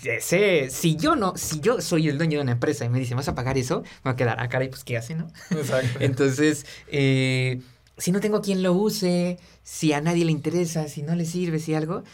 [0.05, 3.17] ese, si yo no, si yo soy el dueño de una empresa y me dicen,
[3.17, 3.83] ¿vas a pagar eso?
[4.05, 5.29] Me va a quedar, ah, caray, pues, ¿qué hace, no?
[5.51, 5.99] Exacto.
[6.01, 7.61] Entonces, eh,
[7.99, 11.59] si no tengo quien lo use, si a nadie le interesa, si no le sirve,
[11.59, 12.05] si algo,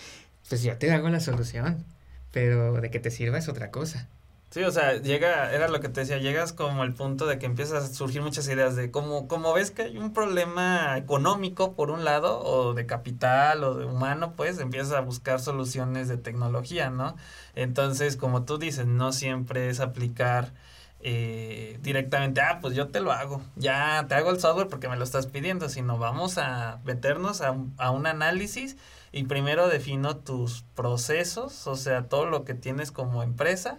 [0.49, 1.85] pues yo te hago la solución.
[2.31, 4.07] Pero de que te sirva es otra cosa.
[4.51, 7.45] Sí, o sea, llega, era lo que te decía, llegas como al punto de que
[7.45, 11.91] empiezas a surgir muchas ideas de como, como ves que hay un problema económico por
[11.91, 16.89] un lado, o de capital, o de humano, pues empiezas a buscar soluciones de tecnología,
[16.89, 17.15] ¿no?
[17.55, 20.55] Entonces, como tú dices, no siempre es aplicar
[21.01, 24.97] eh, directamente, ah, pues yo te lo hago, ya te hago el software porque me
[24.97, 28.79] lo estás pidiendo, sino vamos a meternos a, a un análisis
[29.13, 33.79] y primero defino tus procesos, o sea, todo lo que tienes como empresa,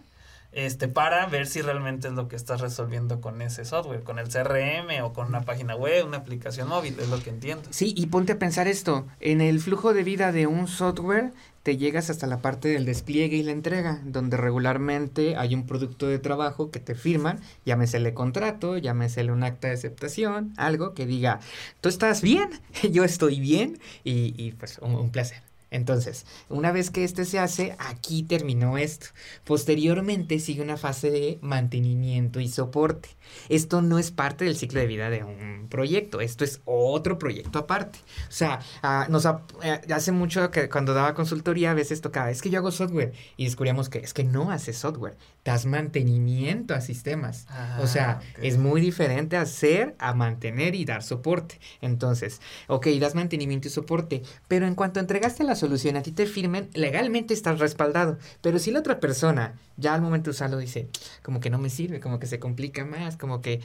[0.52, 4.30] este, para ver si realmente es lo que estás resolviendo con ese software, con el
[4.30, 7.70] CRM o con una página web, una aplicación móvil, es lo que entiendo.
[7.70, 11.32] Sí, y ponte a pensar esto, en el flujo de vida de un software
[11.64, 16.08] te llegas hasta la parte del despliegue y la entrega, donde regularmente hay un producto
[16.08, 21.42] de trabajo que te firman, llámesele contrato, llámesele un acta de aceptación, algo que diga,
[21.82, 22.50] tú estás bien,
[22.92, 25.49] yo estoy bien, y, pues un placer.
[25.72, 29.08] Entonces, una vez que este se hace, aquí terminó esto.
[29.44, 33.10] Posteriormente sigue una fase de mantenimiento y soporte.
[33.50, 37.60] Esto no es parte del ciclo de vida de un proyecto, esto es otro proyecto
[37.60, 38.00] aparte.
[38.28, 42.42] O sea, ah, nos eh, hace mucho que cuando daba consultoría a veces tocaba, es
[42.42, 46.82] que yo hago software y descubríamos que es que no haces software, das mantenimiento a
[46.82, 47.46] sistemas.
[47.82, 51.60] o sea, ah, es muy diferente hacer a mantener y dar soporte.
[51.82, 56.26] Entonces, ok, das mantenimiento y soporte, pero en cuanto entregaste la solución, a ti te
[56.26, 58.18] firmen, legalmente estás respaldado.
[58.42, 60.90] Pero si la otra persona ya al momento de usarlo dice,
[61.22, 63.62] como que no me sirve, como que se complica más, como que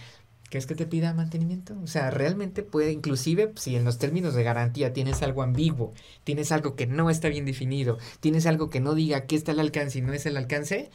[0.54, 1.74] ¿Quieres que te pida mantenimiento?
[1.82, 6.52] O sea, realmente puede, inclusive si en los términos de garantía tienes algo ambiguo, tienes
[6.52, 9.98] algo que no está bien definido, tienes algo que no diga que está el alcance
[9.98, 10.90] y no es el alcance,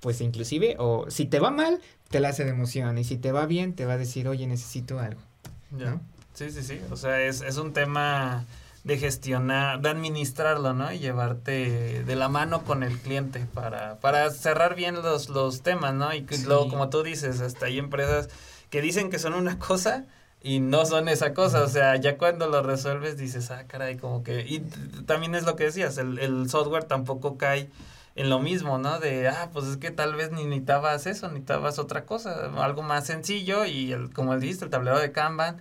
[0.00, 3.30] pues inclusive, o si te va mal, te la hace de emoción, y si te
[3.30, 5.20] va bien, te va a decir, oye, necesito algo.
[5.78, 6.00] Ya.
[6.32, 6.80] Sí, sí, sí.
[6.90, 8.44] O sea, es, es un tema
[8.84, 10.92] de gestionar, de administrarlo, ¿no?
[10.92, 15.94] Y llevarte de la mano con el cliente para, para cerrar bien los, los temas,
[15.94, 16.14] ¿no?
[16.14, 18.28] Y luego, como tú dices, hasta hay empresas
[18.70, 20.04] que dicen que son una cosa
[20.42, 24.22] y no son esa cosa, o sea, ya cuando lo resuelves dices, ah, caray, como
[24.22, 24.42] que...
[24.42, 24.60] Y
[25.06, 27.70] también es lo que decías, el, el software tampoco cae
[28.16, 29.00] en lo mismo, ¿no?
[29.00, 33.06] De, ah, pues es que tal vez ni necesitabas eso, necesitabas otra cosa, algo más
[33.06, 35.56] sencillo y el, como dijiste, el tablero de Kanban,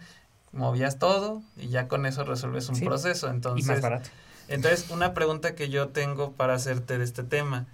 [0.54, 3.30] movías todo y ya con eso resuelves un proceso.
[3.30, 4.10] Entonces, y más barato.
[4.48, 7.66] Entonces, una pregunta que yo tengo para hacerte de este tema.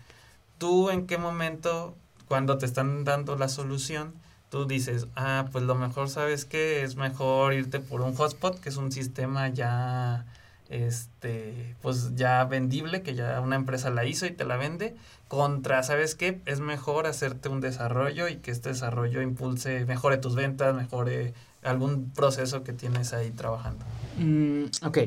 [0.58, 1.96] ¿Tú en qué momento,
[2.28, 4.14] cuando te están dando la solución,
[4.50, 8.70] tú dices, ah, pues lo mejor, ¿sabes que Es mejor irte por un hotspot, que
[8.70, 10.26] es un sistema ya,
[10.70, 14.96] este, pues ya vendible, que ya una empresa la hizo y te la vende,
[15.28, 16.42] contra, ¿sabes qué?
[16.46, 22.12] Es mejor hacerte un desarrollo y que este desarrollo impulse, mejore tus ventas, mejore algún
[22.12, 23.86] proceso que tienes ahí trabajando.
[24.18, 24.98] Mm, ok,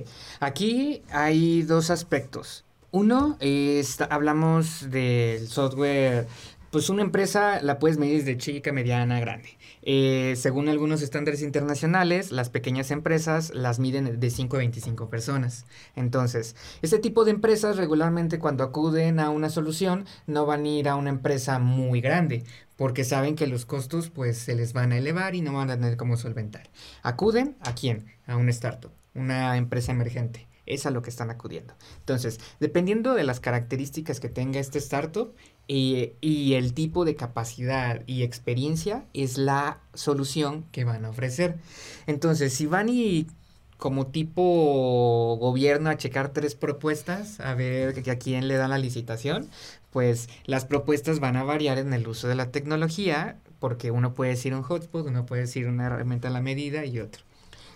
[0.41, 2.65] aquí hay dos aspectos.
[2.91, 6.29] Uno, es, hablamos del software,
[6.73, 9.59] pues una empresa la puedes medir desde chica, mediana, grande.
[9.83, 15.67] Eh, según algunos estándares internacionales, las pequeñas empresas las miden de 5 a 25 personas.
[15.97, 20.89] Entonces, este tipo de empresas regularmente cuando acuden a una solución no van a ir
[20.89, 22.43] a una empresa muy grande
[22.77, 25.75] porque saben que los costos pues se les van a elevar y no van a
[25.75, 26.71] tener cómo solventar.
[27.03, 28.07] Acuden a quién?
[28.27, 30.49] A un startup, una empresa emergente.
[30.65, 31.75] Es a lo que están acudiendo.
[31.99, 35.35] Entonces, dependiendo de las características que tenga este startup,
[35.69, 41.57] y, el tipo de capacidad y experiencia es la solución que van a ofrecer.
[42.07, 43.27] Entonces, si van y
[43.79, 49.49] como tipo gobierno a checar tres propuestas, a ver a quién le da la licitación,
[49.91, 54.33] pues las propuestas van a variar en el uso de la tecnología, porque uno puede
[54.33, 57.23] decir un hotspot, uno puede decir una herramienta a la medida y otro.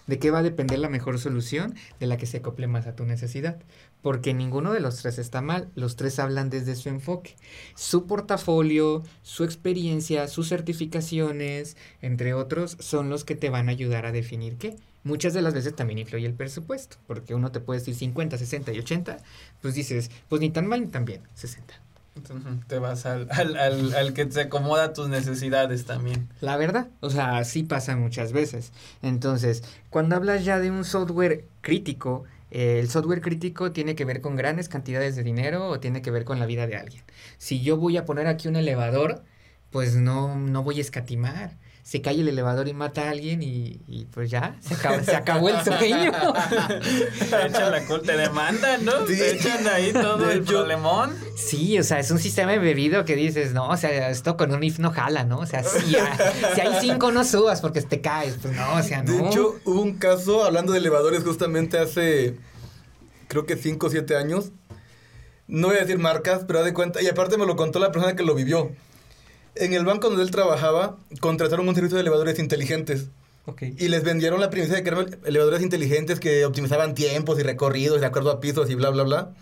[0.07, 1.75] ¿De qué va a depender la mejor solución?
[1.99, 3.59] De la que se acople más a tu necesidad
[4.07, 7.35] porque ninguno de los tres está mal, los tres hablan desde su enfoque.
[7.75, 14.07] Su portafolio, su experiencia, sus certificaciones, entre otros, son los que te van a ayudar
[14.07, 14.77] a definir qué.
[15.03, 18.73] Muchas de las veces también influye el presupuesto, porque uno te puede decir 50, 60
[18.75, 19.19] y 80,
[19.61, 21.75] pues dices, pues ni tan mal ni tan bien, 60.
[22.69, 26.29] te vas al, al, al, al, que te acomoda tus necesidades también.
[26.41, 28.71] La verdad, o sea, así pasa muchas veces.
[29.03, 34.37] Entonces, cuando hablas ya de un software crítico, el software crítico tiene que ver con
[34.37, 37.05] grandes cantidades de dinero o tiene que ver con la vida de alguien.
[37.39, 39.25] Si yo voy a poner aquí un elevador,
[39.71, 41.59] pues no, no voy a escatimar.
[41.87, 45.49] Se cae el elevador y mata a alguien y, pues ya, se acabó, se acabó
[45.51, 46.11] el sueño.
[46.11, 49.05] te echan la culpa, te demandan, ¿no?
[49.05, 51.15] Te echan ahí todo el problemón.
[51.37, 54.65] Sí, o sea, es un sistema embebido que dices, no, o sea, esto con un
[54.65, 55.39] if no jala, ¿no?
[55.39, 55.95] O sea, si,
[56.55, 59.13] si hay cinco no subas porque te caes, pues no, o sea, no.
[59.13, 62.35] De hecho, hubo un caso, hablando de elevadores, justamente hace,
[63.29, 64.51] creo que cinco o siete años.
[65.47, 68.17] No voy a decir marcas, pero de cuenta, y aparte me lo contó la persona
[68.17, 68.73] que lo vivió.
[69.57, 73.07] En el banco donde él trabajaba, contrataron un servicio de elevadores inteligentes.
[73.61, 78.01] Y les vendieron la premisa de que eran elevadores inteligentes que optimizaban tiempos y recorridos
[78.01, 79.35] de acuerdo a pisos y bla, bla, bla.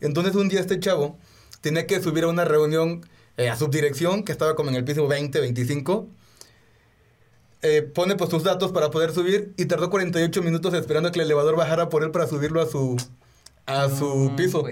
[0.00, 1.18] Entonces un día este chavo
[1.60, 3.04] tenía que subir a una reunión
[3.36, 6.08] eh, a subdirección, que estaba como en el piso 20, 25.
[7.62, 11.26] Eh, pone pues sus datos para poder subir y tardó 48 minutos esperando que el
[11.26, 12.96] elevador bajara por él para subirlo a su,
[13.66, 14.64] a su piso.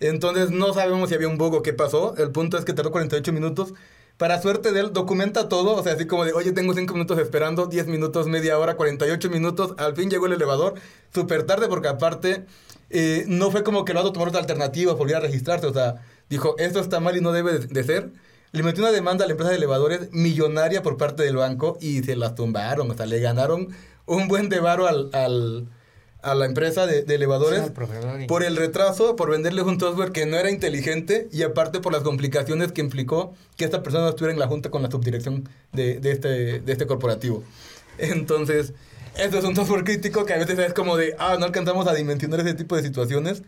[0.00, 2.16] Entonces no sabemos si había un bug o qué pasó.
[2.16, 3.74] El punto es que tardó 48 minutos
[4.16, 7.18] para suerte de él, documenta todo, o sea, así como de, oye, tengo 5 minutos
[7.18, 10.74] esperando, 10 minutos, media hora, 48 minutos, al fin llegó el elevador,
[11.12, 12.46] súper tarde, porque aparte,
[12.90, 15.96] eh, no fue como que lo a tomar otra alternativa, volviera a registrarse, o sea,
[16.30, 18.12] dijo, esto está mal y no debe de, ser.
[18.52, 22.04] Le metió una demanda a la empresa de elevadores millonaria por parte del banco y
[22.04, 23.68] se las tumbaron, o sea, le ganaron
[24.06, 25.68] un buen de al,
[26.24, 27.70] a la empresa de, elevadores
[28.26, 32.02] por el retraso, por venderles un software que no era inteligente y aparte por las
[32.02, 36.10] complicaciones que implicó que esta persona estuviera en la junta con la subdirección de, de,
[36.10, 37.44] este, de este corporativo.
[37.98, 38.72] Entonces,
[39.18, 41.94] esto es un software crítico que a veces es como de, ah, no alcanzamos a
[41.94, 43.42] dimensionar ese tipo de situaciones.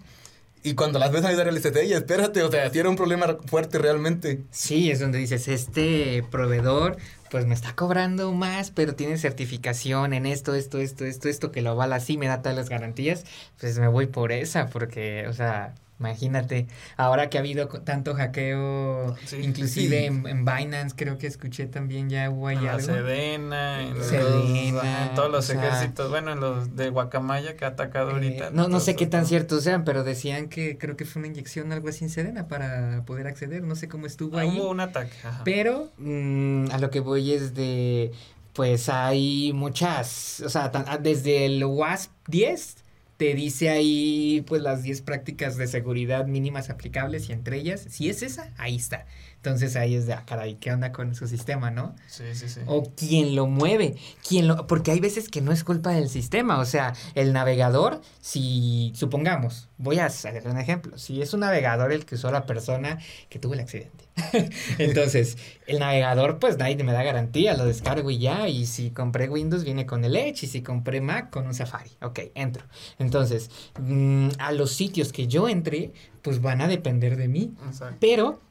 [0.62, 3.78] Y cuando las ves ayudar al y espérate, o sea, si era un problema fuerte
[3.78, 4.42] realmente.
[4.50, 6.96] Sí, es donde dices, este proveedor
[7.30, 11.62] pues me está cobrando más, pero tiene certificación en esto, esto, esto, esto, esto, que
[11.62, 13.24] lo avala así, me da todas las garantías,
[13.60, 16.66] pues me voy por esa, porque, o sea, Imagínate,
[16.98, 22.48] ahora que ha habido tanto hackeo, inclusive En, Binance creo que escuché también ya hubo
[22.48, 22.80] ahí algo.
[22.80, 28.10] Sedena, en, Sedena, en todos los ejércitos, bueno, en los de Guacamaya que ha atacado
[28.10, 28.50] eh, ahorita.
[28.50, 31.72] No, no sé qué tan ciertos sean, pero decían que creo que fue una inyección
[31.72, 34.60] algo así en Sedena para poder acceder, no sé cómo estuvo ah, ahí.
[34.60, 35.12] Hubo un ataque.
[35.44, 38.12] Pero mm, a lo que voy es de,
[38.52, 42.85] pues hay muchas, o sea, desde el WASP 10
[43.16, 48.08] te dice ahí pues las 10 prácticas de seguridad mínimas aplicables y entre ellas, si
[48.08, 49.06] es esa, ahí está.
[49.46, 51.94] Entonces ahí es de, ah, caray, ¿qué onda con su sistema, no?
[52.08, 52.62] Sí, sí, sí.
[52.66, 53.94] O quién lo mueve,
[54.26, 58.00] quién lo, porque hay veces que no es culpa del sistema, o sea, el navegador,
[58.20, 62.44] si, supongamos, voy a hacer un ejemplo, si es un navegador el que usó la
[62.44, 64.08] persona que tuvo el accidente.
[64.78, 69.28] Entonces, el navegador, pues nadie me da garantía, lo descargo y ya, y si compré
[69.28, 72.64] Windows viene con el Edge, y si compré Mac con un Safari, ok, entro.
[72.98, 77.98] Entonces, mm, a los sitios que yo entre, pues van a depender de mí, Exacto.
[78.00, 78.45] pero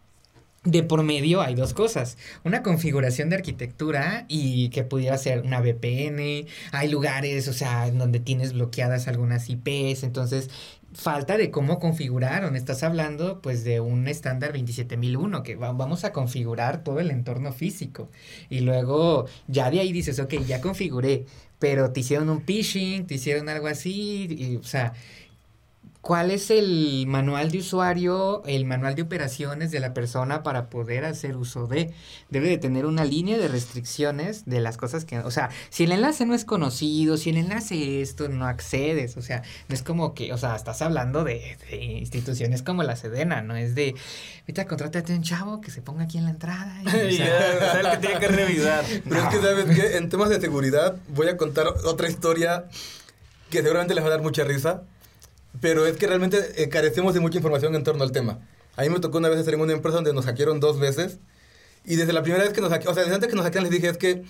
[0.65, 2.17] de por medio hay dos cosas.
[2.43, 6.47] Una configuración de arquitectura y que pudiera ser una VPN.
[6.71, 10.03] Hay lugares, o sea, en donde tienes bloqueadas algunas IPs.
[10.03, 10.49] Entonces,
[10.93, 12.53] falta de cómo configurar.
[12.55, 18.09] estás hablando, pues, de un estándar 27001 que vamos a configurar todo el entorno físico.
[18.49, 21.25] Y luego, ya de ahí dices, ok, ya configuré.
[21.59, 24.27] Pero te hicieron un phishing, te hicieron algo así.
[24.29, 24.93] Y, o sea,
[26.05, 31.03] cuál es el manual de usuario, el manual de operaciones de la persona para poder
[31.03, 31.95] hacer uso de.
[32.29, 35.91] Debe de tener una línea de restricciones de las cosas que, o sea, si el
[35.91, 40.13] enlace no es conocido, si el enlace esto no accedes, o sea, no es como
[40.13, 43.95] que, o sea, estás hablando de, instituciones como la Sedena, no es de,
[44.41, 46.83] ahorita contrátate a un chavo que se ponga aquí en la entrada.
[46.83, 48.85] Y, o sea, el que tiene que revisar.
[49.09, 52.65] Pero es que, ¿sabes que En temas de seguridad, voy a contar otra historia
[53.49, 54.83] que seguramente les va a dar mucha risa
[55.61, 58.39] pero es que realmente eh, carecemos de mucha información en torno al tema.
[58.75, 61.19] A mí me tocó una vez estar en una empresa donde nos hackearon dos veces.
[61.85, 63.69] Y desde la primera vez que nos hackearon, o sea, desde antes que nos hackearon
[63.69, 64.23] les dije, es que,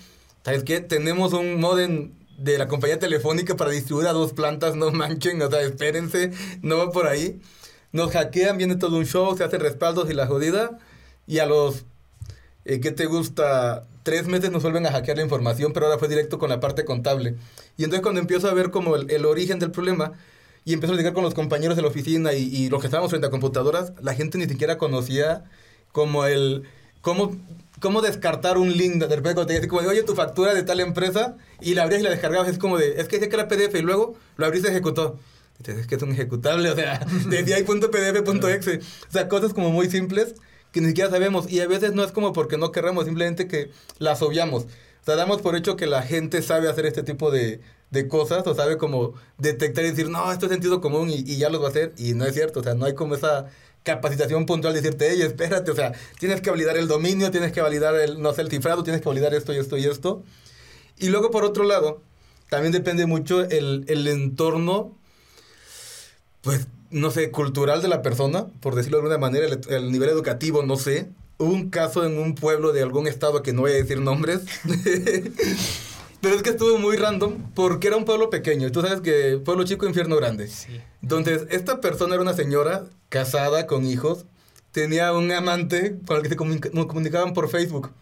[0.44, 0.80] ¿sabes qué?
[0.80, 5.50] Tenemos un modem de la compañía telefónica para distribuir a dos plantas, no manchen, o
[5.50, 7.40] sea, espérense, no va por ahí.
[7.92, 10.78] Nos hackean, viene todo un show, se hacen respaldos y la jodida.
[11.26, 11.84] Y a los,
[12.64, 13.84] eh, ¿qué te gusta?
[14.02, 16.84] Tres meses nos vuelven a hackear la información, pero ahora fue directo con la parte
[16.84, 17.36] contable.
[17.76, 20.12] Y entonces cuando empiezo a ver como el, el origen del problema,
[20.66, 23.10] y empezó a llegar con los compañeros de la oficina y, y, los que estábamos
[23.10, 25.44] frente a computadoras, la gente ni siquiera conocía
[25.92, 26.64] como el...
[27.00, 27.36] Cómo,
[27.78, 31.36] cómo descartar un link de repente te dice como oye, tu factura de tal empresa,
[31.60, 33.76] y la abrías y la descargabas, es como de, es que dice que era PDF,
[33.76, 35.20] y luego lo abriste y ejecutó.
[35.58, 36.98] Entonces, es que es un ejecutable, o sea,
[37.30, 38.80] desde ahí punto .pdf, punto .exe.
[39.08, 40.34] O sea, cosas como muy simples
[40.72, 41.50] que ni siquiera sabemos.
[41.50, 44.64] Y a veces no es como porque no querramos, simplemente que las obviamos.
[44.64, 48.46] O sea, damos por hecho que la gente sabe hacer este tipo de, de cosas
[48.46, 51.68] o sabe como detectar y decir, no, esto es sentido común y, ya lo va
[51.68, 53.46] a hacer y no es cierto, o sea, no hay como esa
[53.82, 57.60] capacitación puntual de decirte, hey, espérate, o sea, tienes que validar el dominio, tienes que
[57.60, 60.24] validar el, no sé, el cifrado, tienes que validar esto y esto y esto.
[60.98, 62.00] Y luego, por otro lado,
[62.50, 64.92] también depende mucho el, el entorno,
[66.42, 70.08] pues, no sé, cultural de la persona, por decirlo de alguna manera, el, el nivel
[70.08, 71.08] educativo, no sé.
[71.38, 74.40] Hubo un caso en un pueblo de algún estado que no voy a decir nombres,
[76.20, 78.70] Pero es que estuvo muy random porque era un pueblo pequeño.
[78.72, 80.48] Tú sabes que pueblo chico, infierno grande.
[80.48, 80.80] Sí.
[81.02, 84.26] Entonces, esta persona era una señora casada con hijos.
[84.72, 87.92] Tenía un amante con el que se comunicaban por Facebook.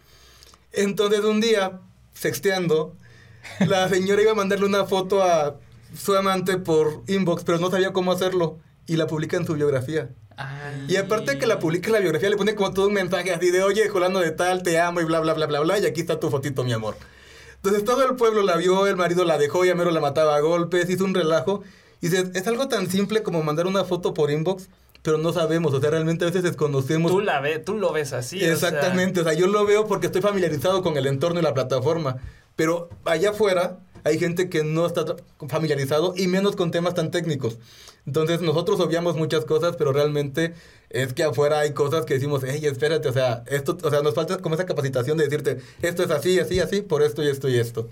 [0.71, 1.79] Entonces, un día,
[2.13, 2.95] sexteando,
[3.59, 5.57] la señora iba a mandarle una foto a
[5.95, 8.59] su amante por inbox, pero no sabía cómo hacerlo.
[8.87, 10.09] Y la publica en su biografía.
[10.87, 13.51] Y aparte que la publica en la biografía, le pone como todo un mensaje así
[13.51, 16.01] de, oye, Jolando de tal, te amo y bla, bla, bla, bla, bla, y aquí
[16.01, 16.95] está tu fotito, mi amor.
[17.65, 20.39] Entonces todo el pueblo la vio, el marido la dejó, y Mero la mataba a
[20.39, 21.63] golpes, hizo un relajo.
[21.99, 24.69] Y dice, es algo tan simple como mandar una foto por inbox,
[25.01, 27.11] pero no sabemos, o sea, realmente a veces desconocemos.
[27.11, 28.43] Tú la ves, tú lo ves así.
[28.43, 29.33] Exactamente, o sea...
[29.33, 32.17] yo lo veo porque estoy familiarizado con el entorno y la plataforma,
[32.55, 35.15] pero allá afuera hay gente que no está
[35.49, 37.57] familiarizado y menos con temas tan técnicos.
[38.05, 40.53] Entonces nosotros obviamos muchas cosas, pero realmente
[40.95, 44.15] es que afuera hay cosas que decimos, hey, espérate, o sea, esto, o sea, nos
[44.15, 47.49] falta como esa capacitación de decirte, esto es así, así, así, por esto y esto
[47.49, 47.89] y esto.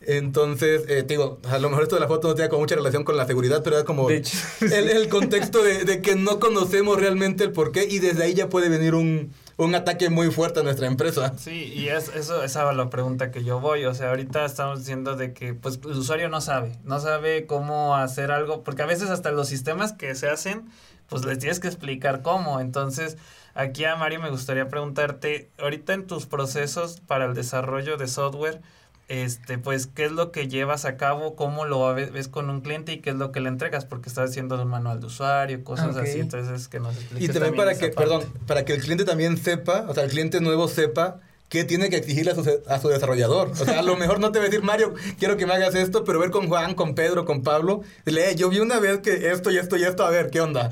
[0.00, 3.04] Entonces, eh, digo, a lo mejor esto de la foto no tiene como mucha relación
[3.04, 4.24] con la seguridad, pero era como el,
[4.60, 8.68] el, contexto de, de, que no conocemos realmente el porqué y desde ahí ya puede
[8.68, 11.34] venir un, un ataque muy fuerte a nuestra empresa.
[11.38, 13.84] Sí, y es, eso esa es la pregunta que yo voy.
[13.84, 17.96] O sea, ahorita estamos diciendo de que pues el usuario no sabe, no sabe cómo
[17.96, 20.68] hacer algo, porque a veces hasta los sistemas que se hacen,
[21.08, 22.60] pues les tienes que explicar cómo.
[22.60, 23.16] Entonces,
[23.54, 28.60] aquí a Mario me gustaría preguntarte, ahorita en tus procesos para el desarrollo de software,
[29.08, 32.92] este, pues, qué es lo que llevas a cabo, cómo lo ves con un cliente
[32.92, 35.96] y qué es lo que le entregas, porque estás haciendo un manual de usuario, cosas
[35.96, 37.28] así, entonces que nos expliques.
[37.28, 40.40] Y también, para que, perdón, para que el cliente también sepa, o sea, el cliente
[40.40, 43.50] nuevo sepa qué tiene que exigirle a su, a su, desarrollador.
[43.50, 45.74] O sea, a lo mejor no te va a decir, Mario, quiero que me hagas
[45.74, 49.30] esto, pero ver con Juan, con Pedro, con Pablo, dile, yo vi una vez que
[49.30, 50.70] esto y esto y esto, a ver, ¿qué onda?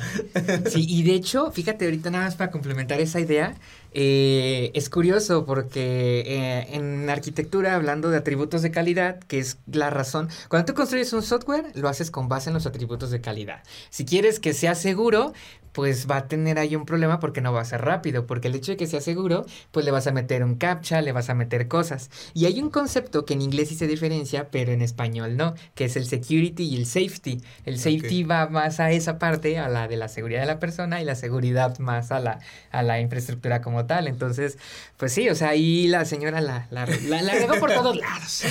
[0.68, 3.54] Sí, y de hecho, fíjate ahorita nada más para complementar esa idea,
[3.94, 9.90] eh, es curioso porque eh, en arquitectura, hablando de atributos de calidad, que es la
[9.90, 13.62] razón, cuando tú construyes un software, lo haces con base en los atributos de calidad.
[13.90, 15.32] Si quieres que sea seguro,
[15.72, 18.54] pues va a tener ahí un problema porque no va a ser rápido, porque el
[18.54, 21.34] hecho de que sea seguro, pues le vas a meter un captcha, le vas a
[21.34, 22.10] meter cosas.
[22.34, 25.86] Y hay un concepto que en inglés sí se diferencia, pero en español no, que
[25.86, 27.40] es el security y el safety.
[27.64, 31.00] El safety va más a esa parte, a la de la seguridad de la persona,
[31.00, 32.40] y la seguridad más a la,
[32.70, 34.08] a la infraestructura como tal.
[34.08, 34.58] Entonces,
[34.96, 38.44] pues sí, o sea, ahí la señora la, la, la, por todos lados.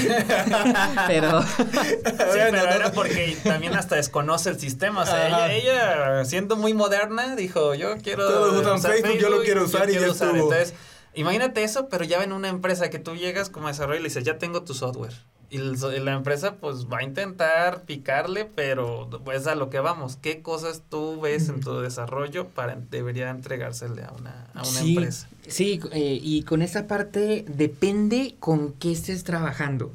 [1.08, 1.44] pero...
[2.32, 5.02] Sí, pero era porque también hasta desconoce el sistema.
[5.02, 8.28] O sea, ella, ella, siendo muy moderna, dijo, yo quiero...
[8.28, 10.36] Todos Facebook, yo lo quiero usar y ya usar.
[10.36, 10.74] Entonces,
[11.14, 14.24] imagínate eso, pero ya en una empresa que tú llegas como desarrollo y le dices,
[14.24, 15.14] ya tengo tu software.
[15.52, 20.16] Y la empresa pues va a intentar picarle, pero pues a lo que vamos.
[20.16, 25.28] ¿Qué cosas tú ves en tu desarrollo para debería entregársele a una, a una empresa?
[25.45, 29.91] Sí, eh, y con esa parte depende con qué estés trabajando.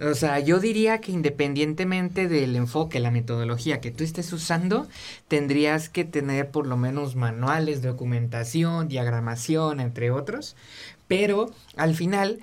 [0.00, 4.88] O sea, yo diría que independientemente del enfoque, la metodología que tú estés usando,
[5.28, 10.56] tendrías que tener por lo menos manuales, documentación, diagramación, entre otros.
[11.06, 12.40] Pero al final,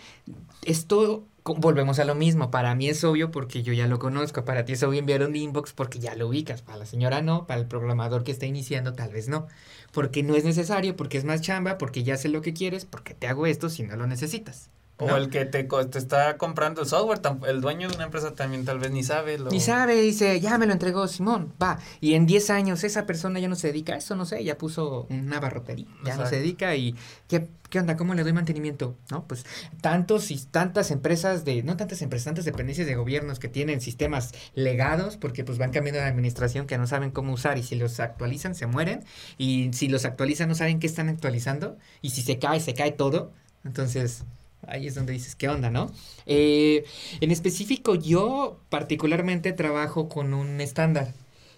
[0.64, 2.52] esto volvemos a lo mismo.
[2.52, 4.46] Para mí es obvio porque yo ya lo conozco.
[4.46, 6.62] Para ti es obvio enviar un inbox porque ya lo ubicas.
[6.62, 7.46] Para la señora no.
[7.48, 9.48] Para el programador que está iniciando tal vez no.
[9.92, 13.14] Porque no es necesario, porque es más chamba, porque ya sé lo que quieres, porque
[13.14, 14.70] te hago esto si no lo necesitas.
[14.98, 18.64] O el que te, te, está comprando el software, el dueño de una empresa también
[18.64, 19.38] tal vez ni sabe.
[19.38, 21.80] Ni sabe, dice, ya me lo entregó Simón, va.
[22.00, 24.58] Y en 10 años esa persona ya no se dedica a eso, no sé, ya
[24.58, 26.96] puso una barrotería, ya no se dedica y
[27.28, 27.98] ¿qué, ¿qué onda?
[27.98, 28.96] ¿Cómo le doy mantenimiento?
[29.12, 29.28] ¿No?
[29.28, 29.46] Pues
[29.82, 34.32] tantos y tantas empresas de, no tantas empresas, tantas dependencias de gobiernos que tienen sistemas
[34.54, 38.00] legados porque pues van cambiando de administración que no saben cómo usar y si los
[38.00, 39.04] actualizan se mueren
[39.38, 42.94] y si los actualizan no saben qué están actualizando y si se cae, se cae
[42.94, 43.34] todo.
[43.66, 44.24] Entonces,
[44.68, 45.92] ahí es donde dices, ¿qué onda, no?
[46.26, 46.86] Eh,
[47.22, 51.14] en específico, yo particularmente trabajo con un estándar.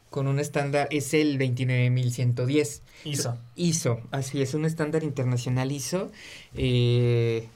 [0.10, 2.82] Con un estándar, es el 29110.
[3.04, 3.38] ISO.
[3.56, 6.12] ISO, así es, un estándar internacional ISO.
[6.56, 7.48] Eh,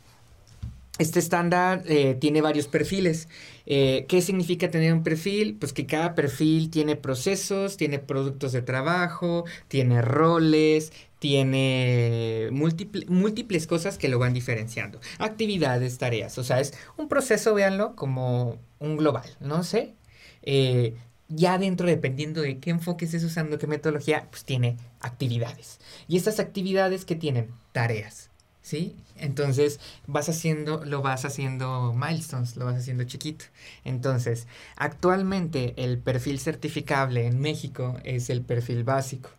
[0.99, 3.27] este estándar eh, tiene varios perfiles.
[3.65, 5.55] ¿Qué significa tener un perfil?
[5.57, 10.91] Pues que cada perfil tiene procesos, tiene productos de trabajo, tiene roles,
[11.21, 14.99] tiene múltiples cosas que lo van diferenciando.
[15.19, 19.93] Actividades, tareas, o sea, es un proceso, véanlo, como un global, no sé.
[20.41, 20.95] Eh,
[21.29, 25.79] ya dentro, dependiendo de qué enfoque estés usando, qué metodología, pues tiene actividades.
[26.07, 28.31] Y estas actividades que tienen tareas,
[28.63, 28.95] ¿sí?
[29.15, 33.45] Entonces vas haciendo, lo vas haciendo milestones, lo vas haciendo chiquito.
[33.85, 39.29] Entonces, actualmente el perfil certificable en México es el perfil básico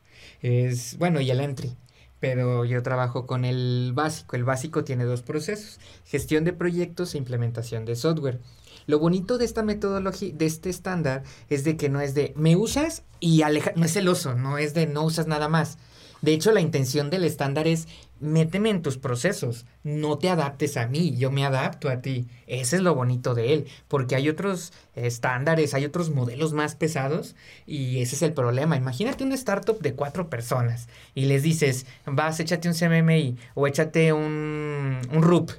[0.43, 1.77] es, bueno, y el entry.
[2.21, 4.37] Pero yo trabajo con el básico.
[4.37, 8.41] El básico tiene dos procesos, gestión de proyectos e implementación de software.
[8.87, 12.57] Lo bonito de esta metodología, de este estándar, es de que no es de me
[12.57, 15.79] usas y aleja, no es celoso, no es de no usas nada más.
[16.23, 17.89] De hecho, la intención del estándar es
[18.23, 22.29] méteme en tus procesos, no te adaptes a mí, yo me adapto a ti.
[22.47, 27.35] Ese es lo bonito de él, porque hay otros estándares, hay otros modelos más pesados
[27.67, 28.77] y ese es el problema.
[28.77, 34.13] Imagínate una startup de cuatro personas y les dices, vas, échate un CMMI o échate
[34.13, 35.51] un, un RUP.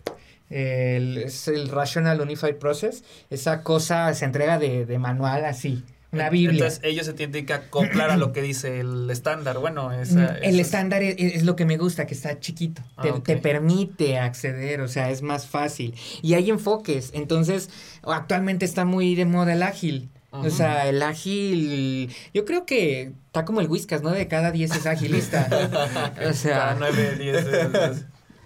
[0.49, 3.03] El, es el Rational Unified Process.
[3.29, 5.83] Esa cosa se entrega de, de manual así.
[6.13, 6.51] Una Biblia.
[6.51, 9.59] Entonces ellos se tienen que acoplar a lo que dice el estándar.
[9.59, 12.81] Bueno, mm, el estándar es, lo que me gusta, que está chiquito.
[13.01, 15.95] te, ah, te, permite acceder, o sea, es más fácil.
[16.21, 17.11] Y hay enfoques.
[17.13, 17.69] Entonces,
[18.03, 20.09] actualmente está muy de moda el ágil.
[20.31, 24.09] O sea, el ágil, yo creo que está como el Whiskas, ¿no?
[24.09, 25.47] De cada 10 es agilista.
[26.27, 28.05] o sea, cada 9, 10 es,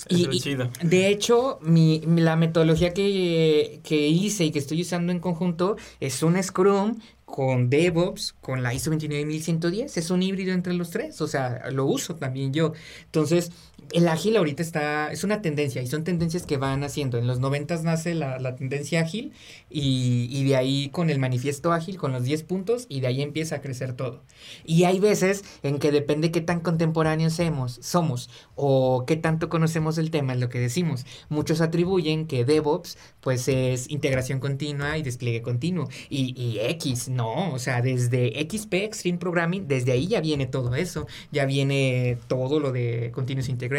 [0.10, 0.70] y, chido.
[0.82, 6.24] De hecho, mi, la metodología que, que hice y que estoy usando en conjunto es
[6.24, 11.28] un Scrum con DevOps, con la ISO 29110, es un híbrido entre los tres, o
[11.28, 12.72] sea, lo uso también yo.
[13.04, 13.52] Entonces,
[13.92, 17.18] el ágil ahorita está, es una tendencia y son tendencias que van haciendo.
[17.18, 19.34] En los 90 nace la, la tendencia ágil
[19.70, 23.22] y, y, de ahí con el manifiesto ágil, con los 10 puntos y de ahí
[23.22, 24.24] empieza a crecer todo.
[24.66, 29.98] Y hay veces en que depende qué tan contemporáneos somos, somos o qué tanto conocemos
[29.98, 31.06] el tema, es lo que decimos.
[31.30, 35.88] Muchos atribuyen que DevOps pues es integración continua y despliegue continuo.
[36.10, 40.76] Y, y X, no, o sea, desde XP, Extreme Programming, desde ahí ya viene todo
[40.76, 43.77] eso, ya viene todo lo de Continuous Integration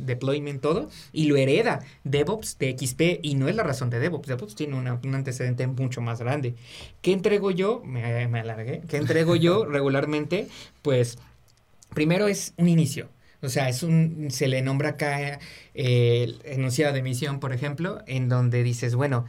[0.00, 4.28] deployment, todo, y lo hereda DevOps de XP, y no es la razón de DevOps.
[4.28, 6.54] DevOps tiene un antecedente mucho más grande.
[7.02, 7.82] ¿Qué entrego yo?
[7.84, 8.82] Me, me alargué.
[8.88, 10.48] ¿Qué entrego yo regularmente?
[10.82, 11.18] Pues
[11.94, 13.08] primero es un inicio.
[13.42, 15.40] O sea, es un, se le nombra acá
[15.74, 19.24] eh, el enunciado de misión, por ejemplo, en donde dices, bueno,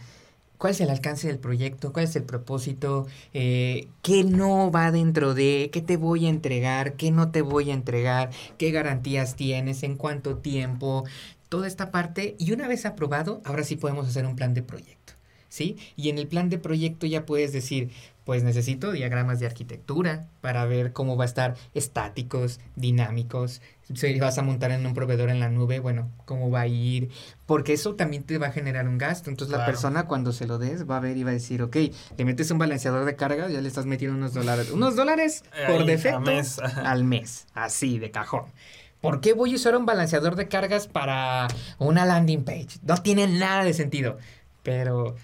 [0.62, 5.34] cuál es el alcance del proyecto, cuál es el propósito, eh, qué no va dentro
[5.34, 9.82] de, qué te voy a entregar, qué no te voy a entregar, qué garantías tienes,
[9.82, 11.04] en cuánto tiempo,
[11.50, 12.36] toda esta parte.
[12.38, 15.14] Y una vez aprobado, ahora sí podemos hacer un plan de proyecto.
[15.50, 15.78] ¿Sí?
[15.96, 17.90] Y en el plan de proyecto ya puedes decir,
[18.26, 23.62] pues necesito diagramas de arquitectura para ver cómo va a estar estáticos, dinámicos,
[23.96, 27.10] si vas a montar en un proveedor en la nube, bueno, cómo va a ir,
[27.46, 29.30] porque eso también te va a generar un gasto.
[29.30, 31.76] Entonces la persona cuando se lo des va a ver y va a decir, ok,
[32.18, 35.86] le metes un balanceador de carga, ya le estás metiendo unos dólares, unos dólares por
[35.86, 36.32] defecto
[36.84, 38.46] al mes, así de cajón.
[39.02, 41.48] ¿Por qué voy a usar un balanceador de cargas para
[41.80, 42.78] una landing page?
[42.84, 44.20] No tiene nada de sentido.
[44.62, 45.16] Pero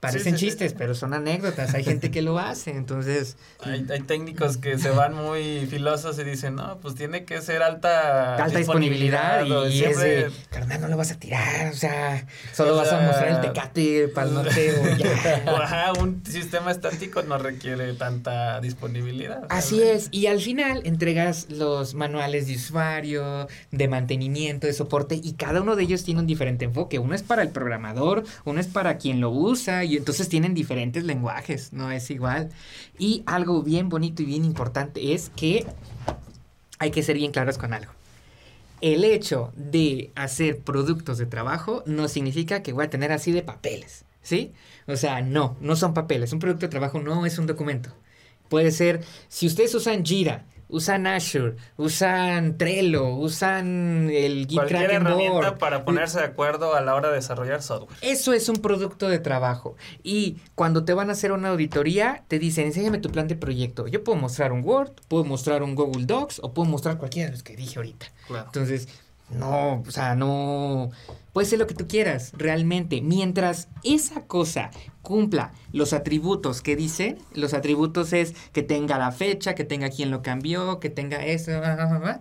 [0.00, 1.74] Parecen chistes, pero son anécdotas.
[1.74, 3.36] Hay gente que lo hace, entonces...
[3.60, 7.62] Hay, hay, técnicos que se van muy filosos y dicen, no, pues tiene que ser
[7.62, 8.36] alta...
[8.36, 12.92] Alta disponibilidad, y, es de, carnal, no lo vas a tirar, o sea, solo vas
[12.92, 15.92] a mostrar el tecate para el norte o ya.
[16.00, 19.46] un sistema estático no requiere tanta disponibilidad.
[19.48, 25.32] Así es, y al final entregas los manuales de usuario, de mantenimiento, de soporte, y
[25.32, 26.98] cada uno de ellos tiene un diferente enfoque.
[26.98, 31.04] Uno es para el programador, uno es para quien lo usa, y entonces tienen diferentes
[31.04, 32.50] lenguajes, no es igual.
[32.98, 35.66] Y algo bien bonito y bien importante es que
[36.78, 37.92] hay que ser bien claros con algo.
[38.80, 43.42] El hecho de hacer productos de trabajo no significa que voy a tener así de
[43.42, 44.52] papeles, ¿sí?
[44.86, 46.32] O sea, no, no son papeles.
[46.32, 47.90] Un producto de trabajo no es un documento.
[48.48, 55.58] Puede ser, si ustedes usan Jira, usan Azure, usan Trello, usan el Git Cualquier herramienta
[55.58, 57.98] para ponerse de acuerdo a la hora de desarrollar software.
[58.02, 59.76] Eso es un producto de trabajo.
[60.02, 63.86] Y cuando te van a hacer una auditoría, te dicen, enséñame tu plan de proyecto.
[63.86, 67.32] Yo puedo mostrar un Word, puedo mostrar un Google Docs o puedo mostrar cualquiera de
[67.32, 68.06] los que dije ahorita.
[68.28, 68.88] Entonces,
[69.30, 70.90] no, o sea, no...
[71.32, 73.00] Puede ser lo que tú quieras, realmente.
[73.00, 74.70] Mientras esa cosa
[75.08, 80.10] cumpla los atributos que dice, los atributos es que tenga la fecha, que tenga quien
[80.10, 81.50] lo cambió, que tenga eso,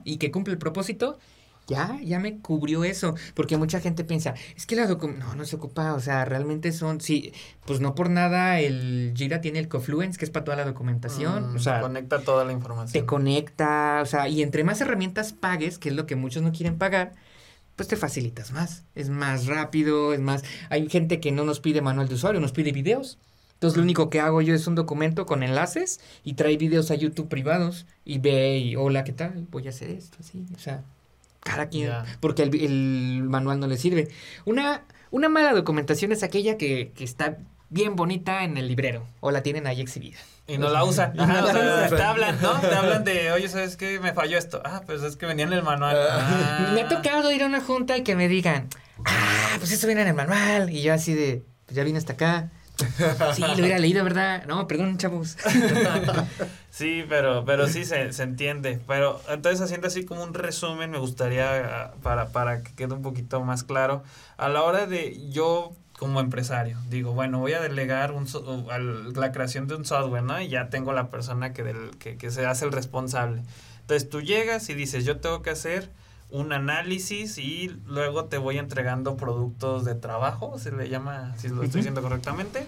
[0.06, 1.20] y que cumple el propósito,
[1.68, 3.16] ya, ya me cubrió eso.
[3.34, 6.72] Porque mucha gente piensa, es que la documentación, no, no se ocupa, o sea, realmente
[6.72, 7.34] son, sí,
[7.66, 11.52] pues no por nada el Jira tiene el Confluence, que es para toda la documentación.
[11.52, 12.94] Mm, o sea, conecta toda la información.
[12.94, 16.54] Te conecta, o sea, y entre más herramientas pagues, que es lo que muchos no
[16.54, 17.12] quieren pagar,
[17.78, 18.84] pues te facilitas más.
[18.95, 20.43] Es más rápido, es más.
[20.69, 23.19] Hay gente que no nos pide manual de usuario, nos pide videos.
[23.53, 26.95] Entonces lo único que hago yo es un documento con enlaces y trae videos a
[26.95, 29.47] YouTube privados y ve y hola, ¿qué tal?
[29.51, 30.43] Voy a hacer esto, así.
[30.55, 30.84] O sea,
[31.39, 31.91] cada quien.
[32.19, 34.09] Porque el, manual no le sirve.
[34.45, 37.38] Una, una mala documentación es aquella que, que está
[37.69, 40.17] bien bonita en el librero o la tienen ahí exhibida.
[40.48, 41.14] Y no la usan.
[41.16, 41.22] te
[42.04, 42.60] hablan, ¿no?
[42.60, 44.00] Te hablan de, oye, ¿sabes qué?
[44.00, 44.62] Me falló esto.
[44.64, 45.98] Ah, pues es que venía en el manual.
[46.10, 46.72] Ah.
[46.74, 48.70] Me ha tocado ir a una junta y que me digan,
[49.06, 50.70] ah, pues eso viene en el manual.
[50.70, 52.50] Y yo así de, pues ya vine hasta acá.
[53.34, 54.45] Sí, lo hubiera leído, ¿verdad?
[54.45, 55.36] No, perdón, chavos.
[56.70, 58.80] sí, pero, pero sí se, se entiende.
[58.88, 63.02] Pero entonces haciendo así como un resumen, me gustaría, ah, para, para que quede un
[63.02, 64.04] poquito más claro,
[64.38, 66.78] a la hora de yo como empresario.
[66.89, 68.28] Digo, bueno, voy a delegar un
[69.16, 70.39] la creación de un software, ¿no?
[70.39, 73.41] Y ya tengo la persona que, del, que, que se hace el responsable.
[73.82, 75.89] Entonces tú llegas y dices, yo tengo que hacer
[76.30, 81.64] un análisis y luego te voy entregando productos de trabajo, se le llama, si lo
[81.64, 82.66] estoy diciendo correctamente.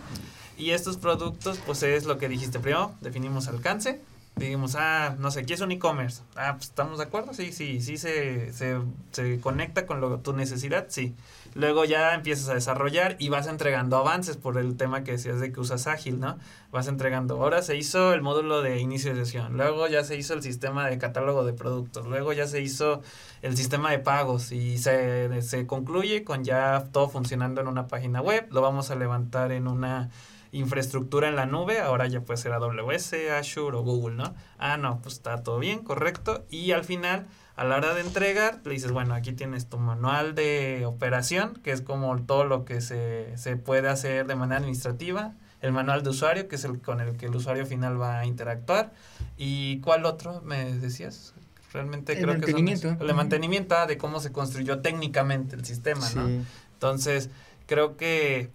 [0.58, 4.02] Y estos productos, pues es lo que dijiste primero, definimos alcance,
[4.38, 6.22] digamos, ah, no sé, ¿qué es un e-commerce?
[6.36, 8.78] Ah, pues estamos de acuerdo, sí, sí, sí se, se,
[9.12, 11.16] se conecta con lo, tu necesidad, sí.
[11.56, 15.52] Luego ya empiezas a desarrollar y vas entregando avances por el tema que decías de
[15.52, 16.38] que usas ágil, ¿no?
[16.72, 17.36] Vas entregando.
[17.36, 20.88] Ahora se hizo el módulo de inicio de sesión, luego ya se hizo el sistema
[20.88, 23.02] de catálogo de productos, luego ya se hizo
[23.42, 28.22] el sistema de pagos y se, se concluye con ya todo funcionando en una página
[28.22, 28.48] web.
[28.52, 30.10] Lo vamos a levantar en una
[30.52, 34.34] infraestructura en la nube, ahora ya puede ser AWS, Azure o Google, ¿no?
[34.58, 36.46] Ah, no, pues está todo bien, correcto.
[36.50, 37.28] Y al final,
[37.60, 41.72] a la hora de entregar, le dices, bueno, aquí tienes tu manual de operación, que
[41.74, 46.12] es como todo lo que se, se puede hacer de manera administrativa, el manual de
[46.12, 48.94] usuario, que es el con el que el usuario final va a interactuar.
[49.38, 51.34] ¿Y cuál otro me decías?
[51.74, 52.82] Realmente el creo mantenimiento.
[52.82, 56.30] que son el de mantenimiento ah, de cómo se construyó técnicamente el sistema, ¿no?
[56.76, 57.30] Entonces,
[57.66, 58.52] creo que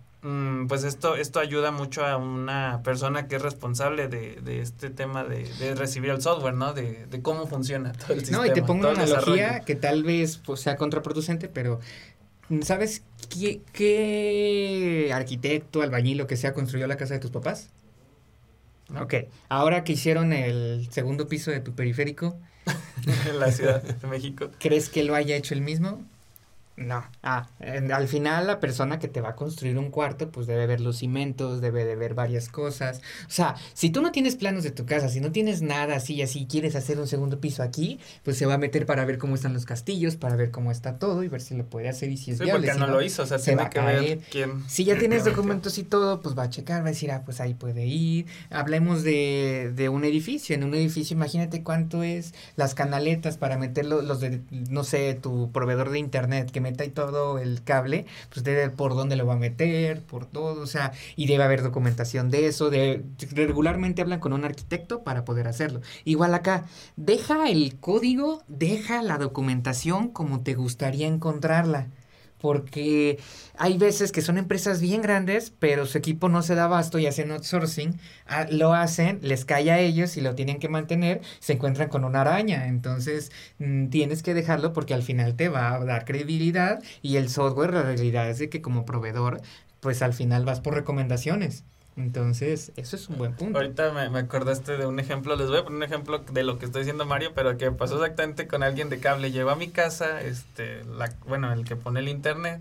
[0.68, 5.22] pues esto, esto ayuda mucho a una persona que es responsable de, de este tema
[5.22, 6.72] de, de, recibir el software, ¿no?
[6.72, 8.45] De, de, cómo funciona todo el sistema.
[8.45, 11.79] No, y te pongo una analogía que tal vez pues, sea contraproducente, pero
[12.62, 17.68] ¿sabes qué, qué arquitecto, albañil o que sea construyó la casa de tus papás?
[18.99, 19.14] Ok,
[19.51, 22.39] ahora que hicieron el segundo piso de tu periférico.
[23.29, 24.51] en la Ciudad de México.
[24.59, 26.03] ¿Crees que lo haya hecho el mismo?
[26.77, 27.05] No.
[27.22, 27.49] Ah,
[27.93, 30.97] al final la persona que te va a construir un cuarto, pues debe ver los
[30.97, 33.01] cimientos, debe de ver varias cosas.
[33.29, 36.20] O sea, si tú no tienes planos de tu casa, si no tienes nada así,
[36.20, 39.37] así quieres hacer un segundo piso aquí, pues se va a meter para ver cómo
[39.37, 42.16] están los castillos, para ver cómo está todo y ver si lo puede hacer y
[42.16, 42.66] si es sí, viable.
[42.66, 44.18] Porque no, si lo hizo, o sea, se va a caer.
[44.31, 47.22] Quién, si ya tienes documentos y todo, pues va a checar, va a decir, ah,
[47.25, 48.27] pues ahí puede ir.
[48.51, 50.57] Hablemos de, de un edificio.
[50.57, 55.53] En un edificio, imagínate cuánto es las canaletas para meterlo, los de, no sé, tu
[55.53, 59.35] proveedor de internet que meta y todo el cable, pues debe por dónde lo va
[59.35, 64.21] a meter, por todo, o sea, y debe haber documentación de eso, de regularmente hablan
[64.21, 65.81] con un arquitecto para poder hacerlo.
[66.05, 66.65] Igual acá,
[66.97, 71.89] deja el código, deja la documentación como te gustaría encontrarla
[72.45, 73.18] porque
[73.57, 77.07] hay veces que son empresas bien grandes, pero su equipo no se da abasto y
[77.07, 81.55] hacen outsourcing, ah, lo hacen, les cae a ellos y lo tienen que mantener, se
[81.55, 85.82] encuentran con una araña, entonces mm, tienes que dejarlo porque al final te va a
[85.86, 89.40] dar credibilidad y el software, la realidad es de que como proveedor,
[89.80, 91.64] pues al final vas por recomendaciones.
[91.97, 93.59] Entonces, eso es un buen punto.
[93.59, 96.59] Ahorita me, me, acordaste de un ejemplo, les voy a poner un ejemplo de lo
[96.59, 99.30] que estoy diciendo Mario, pero que pasó exactamente con alguien de cable.
[99.30, 102.61] Llegó a mi casa, este, la, bueno, el que pone el internet,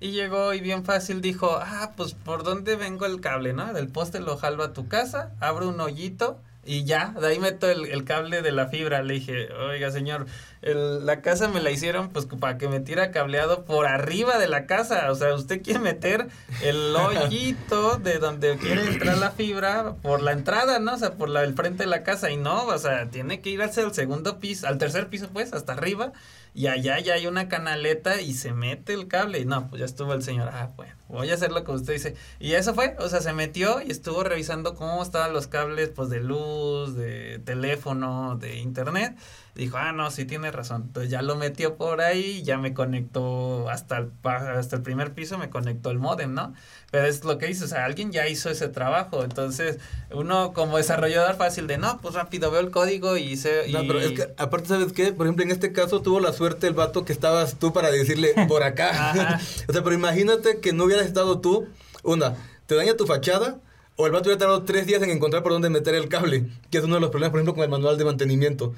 [0.00, 3.72] y llegó y bien fácil dijo, ah, pues por dónde vengo el cable, ¿no?
[3.72, 7.70] Del poste lo jalo a tu casa, abro un hoyito y ya, de ahí meto
[7.70, 9.02] el, el, cable de la fibra.
[9.02, 10.26] Le dije, oiga, señor,
[10.62, 14.48] el, la casa me la hicieron pues para que me tira cableado por arriba de
[14.48, 15.10] la casa.
[15.10, 16.28] O sea, usted quiere meter
[16.62, 20.94] el hoyito de donde quiere entrar la fibra por la entrada, ¿no?
[20.94, 22.30] O sea, por la, el frente de la casa.
[22.30, 25.52] Y no, o sea, tiene que ir hacia el segundo piso, al tercer piso, pues,
[25.52, 26.12] hasta arriba.
[26.54, 29.40] Y allá ya hay una canaleta y se mete el cable.
[29.40, 31.94] Y no, pues ya estuvo el señor, ah, bueno, voy a hacer lo que usted
[31.94, 32.14] dice.
[32.38, 36.08] Y eso fue, o sea, se metió y estuvo revisando cómo estaban los cables, pues,
[36.08, 39.16] de luz, de teléfono, de internet.
[39.54, 40.84] Dijo, ah, no, sí tiene razón.
[40.86, 45.36] Entonces ya lo metió por ahí, ya me conectó hasta el, hasta el primer piso,
[45.36, 46.54] me conectó el modem, ¿no?
[46.90, 49.24] Pero es lo que dice, o sea, alguien ya hizo ese trabajo.
[49.24, 49.78] Entonces,
[50.10, 53.68] uno como desarrollador fácil de, no, pues rápido veo el código y se...
[53.70, 55.12] No, pero es que, aparte, ¿sabes qué?
[55.12, 58.32] Por ejemplo, en este caso tuvo la suerte el vato que estabas tú para decirle
[58.48, 59.38] por acá.
[59.68, 61.68] o sea, pero imagínate que no hubieras estado tú,
[62.02, 62.36] una,
[62.66, 63.60] te daña tu fachada,
[63.96, 66.78] o el vato hubiera tardado tres días en encontrar por dónde meter el cable, que
[66.78, 68.72] es uno de los problemas, por ejemplo, con el manual de mantenimiento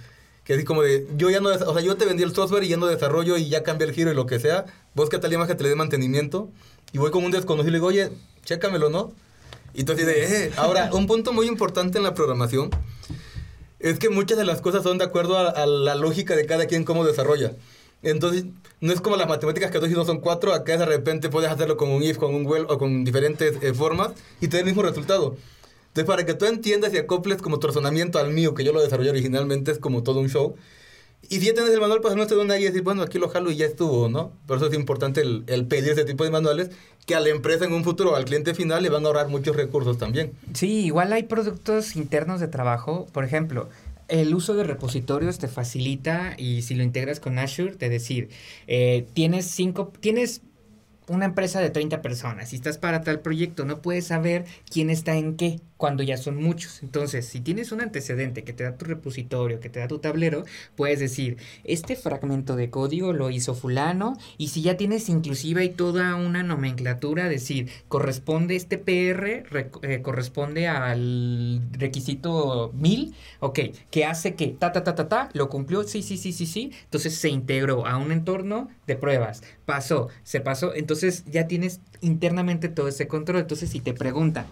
[0.45, 2.68] que así como de, yo ya no, o sea, yo te vendí el software y
[2.68, 4.66] ya no desarrollo y ya cambié el giro y lo que sea,
[5.11, 6.51] que tal que te le dé mantenimiento,
[6.92, 8.11] y voy con un desconocido y le digo, oye,
[8.45, 9.12] chécamelo, ¿no?
[9.72, 10.53] Y de, eh.
[10.57, 12.70] Ahora, un punto muy importante en la programación
[13.80, 16.66] es que muchas de las cosas son de acuerdo a, a la lógica de cada
[16.66, 17.53] quien cómo desarrolla.
[18.03, 18.45] Entonces,
[18.80, 21.51] no es como las matemáticas que dos y dos son cuatro, acá de repente puedes
[21.51, 24.61] hacerlo con un if, con un well o con diferentes eh, formas y te da
[24.61, 25.36] el mismo resultado.
[25.95, 28.82] Entonces, para que tú entiendas y acoples como tu razonamiento al mío, que yo lo
[28.82, 30.57] desarrollé originalmente, es como todo un show.
[31.28, 33.28] Y si ya tienes el manual, pues no te da y decir, bueno, aquí lo
[33.28, 34.32] jalo y ya estuvo, ¿no?
[34.49, 36.72] Por eso es importante el, el, pedir ese tipo de manuales
[37.07, 39.55] que a la empresa en un futuro, al cliente final, le van a ahorrar muchos
[39.55, 40.32] recursos también.
[40.53, 43.07] Sí, igual hay productos internos de trabajo.
[43.12, 43.68] Por ejemplo,
[44.09, 48.30] el uso de repositorios te facilita y si lo integras con Azure, te decir,
[48.66, 50.42] eh, tienes cinco, tienes
[51.09, 55.16] una empresa de 30 personas y estás para tal proyecto, no puedes saber quién está
[55.16, 56.82] en qué, cuando ya son muchos.
[56.82, 60.45] Entonces, si tienes un antecedente que te da tu repositorio, que te da tu tablero,
[60.76, 65.68] puedes decir, este fragmento de código lo hizo fulano, y si ya tienes inclusive hay
[65.68, 69.45] toda una nomenclatura, decir, corresponde este PR,
[69.82, 73.59] eh, corresponde al requisito 1000, ok,
[73.91, 76.72] que hace que ta, ta, ta, ta, ta, lo cumplió, sí, sí, sí, sí, sí,
[76.85, 82.68] entonces se integró a un entorno de pruebas, pasó, se pasó, entonces ya tienes internamente
[82.68, 84.46] todo ese control, entonces si te preguntan,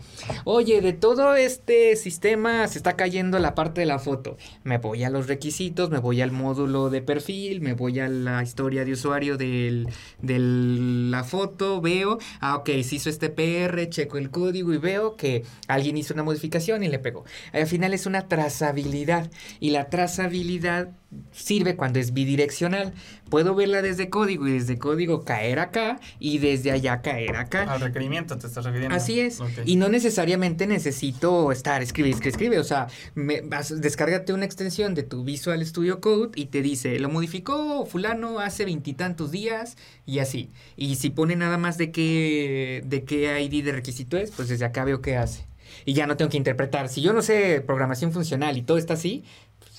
[0.44, 5.04] oye, de todo este sistema se está cayendo la parte de la foto, me voy
[5.04, 8.92] a los requisitos, me voy al módulo de perfil, me voy a la historia de
[8.92, 9.86] usuario de
[10.22, 15.44] la foto, veo, ah, ok, se hizo este PR, checo el código y veo que
[15.68, 17.24] alguien hizo una modificación y le pegó.
[17.52, 19.30] Al final es una trazabilidad
[19.60, 20.90] y la trazabilidad
[21.32, 22.92] sirve cuando es bidireccional.
[23.28, 27.62] Puedo verla desde código y desde código caer acá y desde allá caer acá.
[27.62, 28.94] Al requerimiento te estás refiriendo.
[28.94, 29.38] Así es.
[29.64, 32.58] Y no necesariamente necesito estar escribe, escribe, escribe.
[32.58, 36.98] O sea, me, vas, descárgate una extensión de tu Visual Studio Code y te dice,
[36.98, 40.50] lo modificó fulano hace veintitantos días y así.
[40.76, 44.64] Y si pone nada más de qué, de qué ID de requisito es, pues desde
[44.64, 45.46] acá veo qué hace
[45.84, 46.88] y ya no tengo que interpretar.
[46.88, 49.24] Si yo no sé programación funcional y todo está así,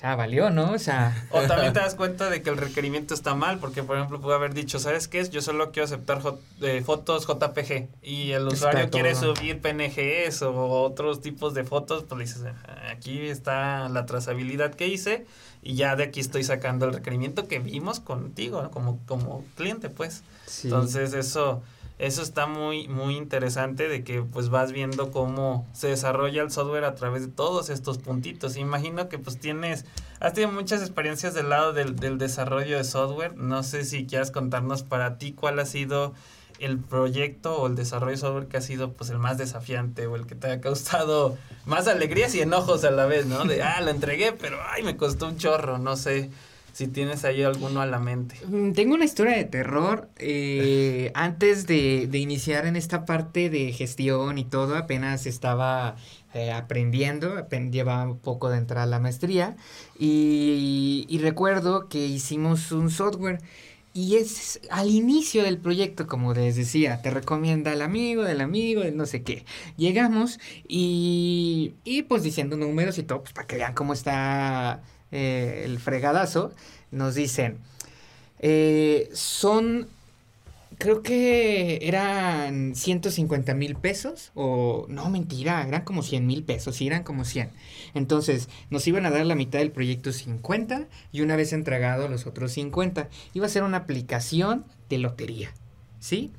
[0.06, 0.72] Ah, valió, ¿no?
[0.72, 1.26] O sea...
[1.30, 4.34] O también te das cuenta de que el requerimiento está mal, porque por ejemplo pudo
[4.34, 5.30] haber dicho, ¿sabes qué es?
[5.30, 6.20] Yo solo quiero aceptar
[6.60, 12.36] eh, fotos JPG y el usuario quiere subir PNGs o otros tipos de fotos, pues
[12.36, 12.52] dices,
[12.90, 15.24] aquí está la trazabilidad que hice
[15.62, 20.22] y ya de aquí estoy sacando el requerimiento que vimos contigo, como, como cliente, pues.
[20.64, 21.62] Entonces eso
[21.98, 26.84] eso está muy muy interesante de que pues vas viendo cómo se desarrolla el software
[26.84, 28.56] a través de todos estos puntitos.
[28.56, 29.84] Imagino que pues tienes
[30.18, 33.36] has tenido muchas experiencias del lado del, del desarrollo de software.
[33.36, 36.14] No sé si quieras contarnos para ti cuál ha sido
[36.58, 40.16] el proyecto o el desarrollo de software que ha sido pues el más desafiante o
[40.16, 43.44] el que te ha causado más alegrías y enojos a la vez, ¿no?
[43.44, 46.30] De ah, lo entregué, pero ay, me costó un chorro, no sé
[46.74, 48.34] si tienes ahí alguno a la mente.
[48.48, 50.10] Mm, tengo una historia de terror.
[50.18, 55.94] Eh, antes de, iniciar en esta parte de gestión y todo, apenas estaba
[56.34, 59.56] eh, aprendiendo, llevaba un poco de entrar a la maestría
[59.98, 63.38] y, y recuerdo que hicimos un software.
[63.96, 68.80] Y es al inicio del proyecto, como les decía, te recomienda el amigo del amigo,
[68.82, 69.44] de no sé qué.
[69.76, 74.82] Llegamos y, y pues diciendo números y todo, pues para que vean cómo está
[75.14, 76.52] eh, el fregadazo,
[76.90, 77.58] nos dicen,
[78.40, 79.86] eh, son,
[80.76, 86.88] creo que eran 150 mil pesos, o no, mentira, eran como 100 mil pesos, sí,
[86.88, 87.50] eran como 100.
[87.94, 92.26] Entonces, nos iban a dar la mitad del proyecto 50 y una vez entregado los
[92.26, 95.54] otros 50, iba a ser una aplicación de lotería,
[96.00, 96.32] ¿sí?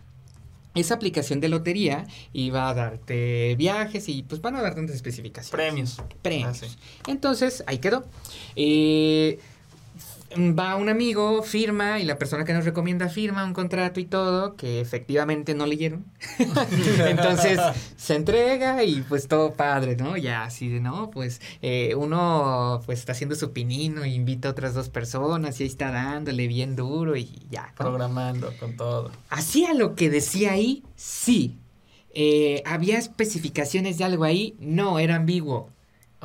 [0.76, 5.52] Esa aplicación de lotería iba a darte viajes y pues van a dar tantas especificaciones.
[5.52, 6.02] Premios.
[6.22, 6.62] Premios.
[6.64, 8.06] Ah, Entonces, ahí quedó.
[8.56, 9.40] Eh,
[10.38, 14.56] va un amigo, firma, y la persona que nos recomienda firma un contrato y todo,
[14.56, 16.06] que efectivamente no leyeron.
[17.08, 17.60] Entonces
[17.96, 20.18] se entrega y pues todo padre, ¿no?
[20.18, 24.52] Ya así de, no, pues eh, uno pues está haciendo su pinino, e invita a
[24.52, 27.74] otras dos personas y ahí está dándole bien duro y ya.
[27.78, 29.12] Programando con todo.
[29.30, 31.58] Hacía lo que decía ahí, sí.
[32.18, 34.56] Eh, ¿Había especificaciones de algo ahí?
[34.60, 35.75] No, era ambiguo.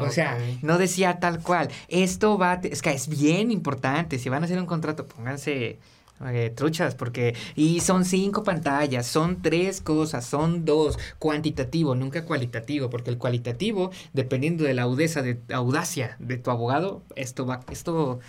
[0.01, 1.68] O sea, no decía tal cual.
[1.88, 4.18] Esto va, es que es bien importante.
[4.18, 5.78] Si van a hacer un contrato, pónganse
[6.26, 7.34] eh, truchas, porque.
[7.56, 10.98] Y son cinco pantallas, son tres cosas, son dos.
[11.18, 17.02] Cuantitativo, nunca cualitativo, porque el cualitativo, dependiendo de la audeza, de audacia de tu abogado,
[17.16, 18.20] esto va, esto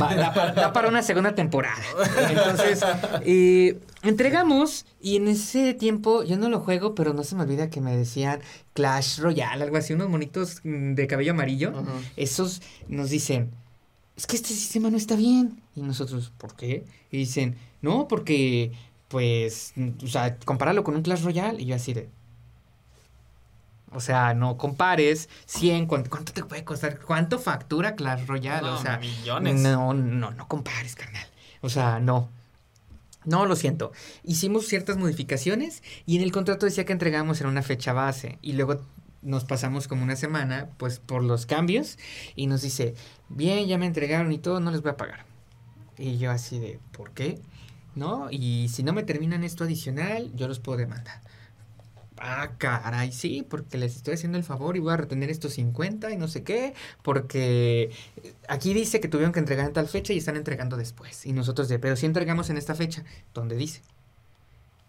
[0.00, 1.82] va, da, para, una segunda temporada.
[2.30, 2.80] Entonces,
[3.24, 7.70] eh, entregamos, y en ese tiempo, yo no lo juego, pero no se me olvida
[7.70, 8.40] que me decían
[8.74, 11.72] Clash Royale, algo así, unos monitos mm, de cabello amarillo.
[12.16, 13.50] Esos nos dicen
[14.22, 15.60] es que este sistema no está bien.
[15.74, 16.84] Y nosotros, ¿por qué?
[17.10, 18.70] Y dicen, no, porque,
[19.08, 21.60] pues, o sea, compáralo con un Clash Royale.
[21.60, 22.08] Y yo así de...
[23.90, 27.00] O sea, no compares 100, ¿cuánto, te puede costar?
[27.00, 28.68] ¿Cuánto factura Clash Royale?
[28.68, 29.60] o sea, millones.
[29.60, 31.26] No, no, no compares, carnal.
[31.60, 32.28] O sea, no.
[33.24, 33.90] No, lo siento.
[34.22, 38.52] Hicimos ciertas modificaciones y en el contrato decía que entregamos en una fecha base y
[38.52, 38.80] luego
[39.22, 41.98] nos pasamos como una semana, pues por los cambios,
[42.34, 42.94] y nos dice,
[43.28, 45.24] bien, ya me entregaron y todo, no les voy a pagar.
[45.96, 47.40] Y yo así de, ¿por qué?
[47.94, 48.28] ¿No?
[48.30, 51.20] Y si no me terminan esto adicional, yo los puedo demandar.
[52.18, 56.12] Ah, caray, sí, porque les estoy haciendo el favor y voy a retener estos 50
[56.12, 57.90] y no sé qué, porque
[58.48, 61.26] aquí dice que tuvieron que entregar en tal fecha y están entregando después.
[61.26, 63.02] Y nosotros de, pero si entregamos en esta fecha,
[63.34, 63.82] ¿dónde dice?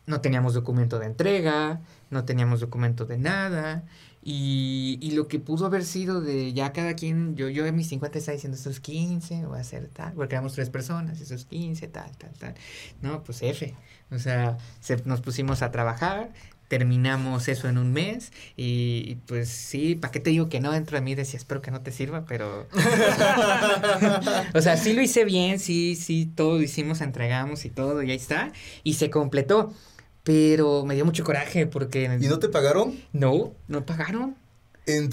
[0.05, 1.81] No teníamos documento de entrega,
[2.11, 3.83] no teníamos documento de nada.
[4.25, 7.89] Y, y, lo que pudo haber sido de ya cada quien, yo, yo en mis
[7.89, 11.89] 50 estaba diciendo estos 15, voy a hacer tal, porque éramos tres personas, esos 15,
[11.89, 12.55] tal, tal, tal.
[13.01, 13.75] No, pues F.
[14.11, 16.31] O sea, se, nos pusimos a trabajar,
[16.67, 20.71] terminamos eso en un mes y, pues sí, ¿para qué te digo que no?
[20.71, 22.67] Dentro de mí decía, espero que no te sirva, pero...
[24.55, 28.09] o sea, sí lo hice bien, sí, sí, todo lo hicimos, entregamos y todo, y
[28.11, 28.51] ahí está,
[28.83, 29.73] y se completó.
[30.23, 32.03] Pero me dio mucho coraje porque...
[32.19, 32.97] ¿Y no te pagaron?
[33.11, 34.35] No, no pagaron.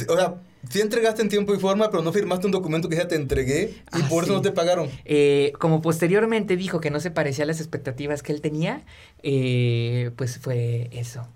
[0.09, 0.37] o sea,
[0.69, 3.75] sí entregaste en tiempo y forma, pero no firmaste un documento que ya te entregué
[3.93, 4.89] y ah, por eso no te pagaron.
[5.05, 8.85] Eh, como posteriormente dijo que no se parecía a las expectativas que él tenía,
[9.23, 11.27] eh, pues fue eso.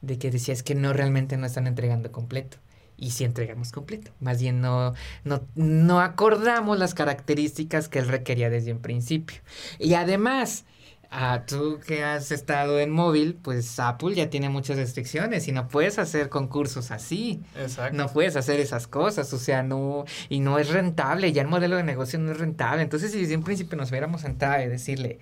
[0.00, 2.58] De que decía es que no realmente no están entregando completo.
[2.96, 4.12] Y sí entregamos completo.
[4.20, 4.94] Más bien no,
[5.24, 9.38] no, no acordamos las características que él requería desde un principio.
[9.80, 10.64] Y además,
[11.10, 15.68] Ah, tú que has estado en móvil, pues Apple ya tiene muchas restricciones y no
[15.68, 17.42] puedes hacer concursos así.
[17.56, 17.96] Exacto.
[17.96, 21.76] No puedes hacer esas cosas, o sea, no, y no es rentable, ya el modelo
[21.76, 22.82] de negocio no es rentable.
[22.82, 25.20] Entonces, si desde un principio nos hubiéramos sentado y decirle,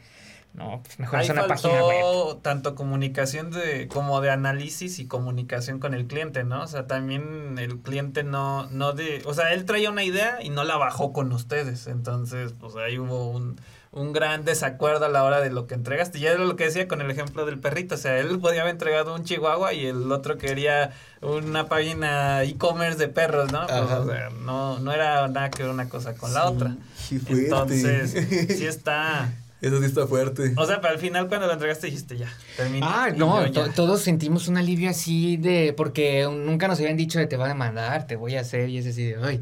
[0.54, 2.42] no, pues mejor es una página web.
[2.42, 6.62] tanto comunicación de, como de análisis y comunicación con el cliente, ¿no?
[6.62, 10.50] O sea, también el cliente no, no de, o sea, él traía una idea y
[10.50, 11.86] no la bajó con ustedes.
[11.86, 13.58] Entonces, pues ahí hubo un
[13.92, 16.18] un gran desacuerdo a la hora de lo que entregaste.
[16.18, 17.94] Ya era lo que decía con el ejemplo del perrito.
[17.94, 22.98] O sea, él podía haber entregado un chihuahua y el otro quería una página e-commerce
[22.98, 23.66] de perros, ¿no?
[23.66, 26.74] Pues, o sea, no, no era nada que ver una cosa con la otra.
[27.10, 28.12] Entonces,
[28.56, 29.30] sí está...
[29.60, 30.54] Eso sí está fuerte.
[30.56, 32.26] O sea, pero al final cuando lo entregaste dijiste ya,
[32.56, 33.04] termina.
[33.04, 33.44] Ah, no,
[33.76, 37.48] todos sentimos un alivio así de, porque nunca nos habían dicho de te voy a
[37.50, 39.40] demandar, te voy a hacer y es así de, ay.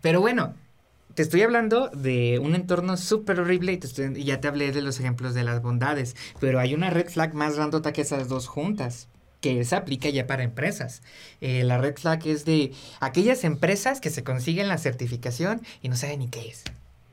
[0.00, 0.54] Pero bueno,
[1.20, 5.34] te estoy hablando de un entorno súper horrible y, ya te hablé de los ejemplos
[5.34, 9.06] de las bondades, pero hay una red flag más grandota que esas dos juntas
[9.42, 11.02] que se aplica ya para empresas.
[11.42, 15.96] Eh, la red flag es de aquellas empresas que se consiguen la certificación y no
[15.96, 16.64] saben ni qué es.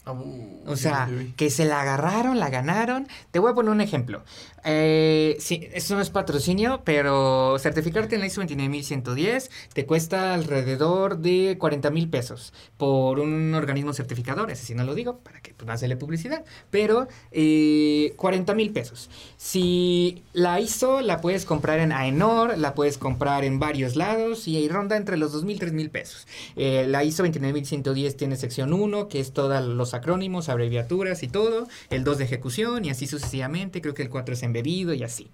[0.05, 3.09] Uh, o sea, que se la agarraron, la ganaron.
[3.31, 4.23] Te voy a poner un ejemplo.
[4.69, 11.19] Eh, sí, eso no es patrocinio, pero certificarte en la ISO 29110 te cuesta alrededor
[11.19, 14.51] de 40 mil pesos por un organismo certificador.
[14.51, 18.71] Ese sí no lo digo para que pues, no hacerle publicidad, pero eh, 40 mil
[18.71, 19.09] pesos.
[19.37, 24.57] Si la ISO la puedes comprar en AENOR, la puedes comprar en varios lados y
[24.57, 26.27] ahí ronda entre los 2 mil, 3 mil pesos.
[26.57, 31.69] Eh, la ISO 29110 tiene sección 1, que es todos los acrónimos, abreviaturas y todo.
[31.89, 33.81] El 2 de ejecución y así sucesivamente.
[33.81, 35.31] Creo que el 4 es en y así.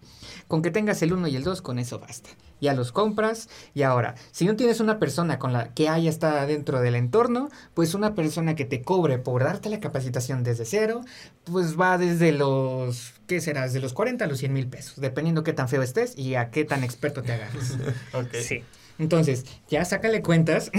[0.48, 2.30] Con que tengas el 1 y el 2, con eso basta.
[2.60, 6.48] Ya los compras y ahora, si no tienes una persona con la que haya estado
[6.48, 11.02] dentro del entorno, pues una persona que te cobre por darte la capacitación desde cero,
[11.44, 13.64] pues va desde los, ¿qué será?
[13.64, 16.52] Desde los 40 a los 100 mil pesos, dependiendo qué tan feo estés y a
[16.52, 17.78] qué tan experto te agarres.
[18.44, 18.64] Sí.
[19.00, 20.72] Entonces, ya sácale cuentas,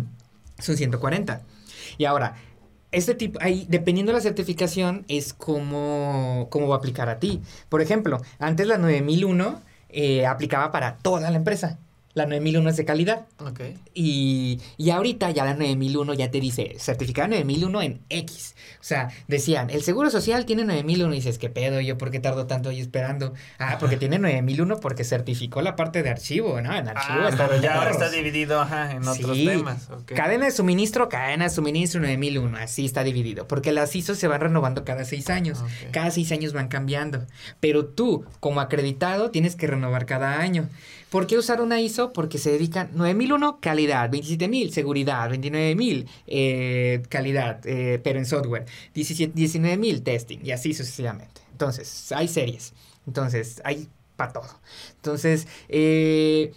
[0.58, 1.42] son 140.
[1.98, 2.36] Y ahora,
[2.92, 7.42] este tipo, ahí, dependiendo de la certificación, es como, va a aplicar a ti.
[7.68, 9.60] Por ejemplo, antes la 9001
[9.90, 11.78] eh, aplicaba para toda la empresa.
[12.18, 13.26] La 9001 es de calidad.
[13.38, 13.60] Ok.
[13.94, 18.56] Y, y ahorita ya la 9001 ya te dice certificada 9001 en X.
[18.80, 21.80] O sea, decían, el Seguro Social tiene 9001 y dices, ¿qué pedo?
[21.80, 23.34] ¿Yo por qué tardo tanto ahí esperando?
[23.60, 26.74] Ah, porque tiene 9001 porque certificó la parte de archivo, ¿no?
[26.74, 29.88] En archivo ah, está, ya ahora está dividido ajá, en otros temas.
[30.06, 33.46] Cadena de suministro, cadena de suministro 9001, así está dividido.
[33.46, 35.62] Porque las ISO se van renovando cada seis años.
[35.92, 37.26] Cada seis años van cambiando.
[37.60, 40.68] Pero tú, como acreditado, tienes que renovar cada año.
[41.10, 42.12] ¿Por qué usar una ISO?
[42.12, 50.02] Porque se dedican 9001 calidad, 27000 seguridad, 29000 eh, calidad, eh, pero en software, 19000
[50.02, 51.40] testing y así sucesivamente.
[51.52, 52.74] Entonces, hay series.
[53.06, 54.60] Entonces, hay para todo.
[54.96, 56.52] Entonces, eh,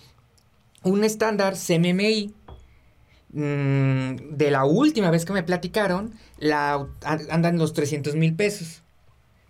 [0.83, 2.33] un estándar CMMI
[3.31, 8.81] mm, de la última vez que me platicaron, la, andan los 300 mil pesos.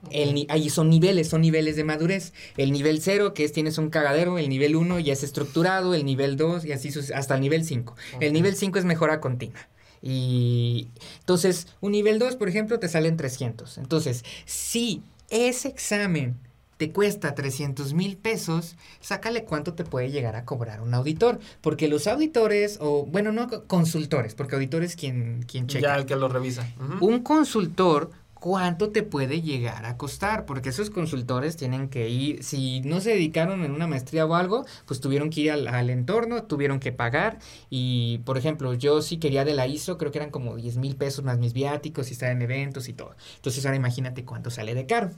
[0.10, 2.34] El, ahí son niveles, son niveles de madurez.
[2.58, 6.06] El nivel 0, que es tienes un cagadero, el nivel 1 ya es estructurado, el
[6.06, 7.96] nivel 2 y así hasta el nivel 5.
[8.20, 9.60] El nivel 5 es mejora continua.
[10.02, 10.88] Y
[11.20, 13.78] entonces, un nivel 2, por ejemplo, te salen 300.
[13.78, 16.38] Entonces, si ese examen
[16.78, 21.40] te cuesta 300 mil pesos, sácale cuánto te puede llegar a cobrar un auditor.
[21.62, 25.90] Porque los auditores, o bueno, no consultores, porque auditor es quien, quien checa.
[25.90, 26.68] Ya el que lo revisa.
[27.00, 28.10] Un consultor
[28.42, 33.12] cuánto te puede llegar a costar, porque esos consultores tienen que ir, si no se
[33.12, 37.38] dedicaron en una maestría o algo, pues tuvieron que ir al, entorno, tuvieron que pagar
[37.70, 40.96] y, por ejemplo, yo sí quería de la ISO, creo que eran como 10 mil
[40.96, 43.16] pesos más mis viáticos y estar en eventos y todo.
[43.36, 45.12] Entonces ahora imagínate cuánto sale de caro.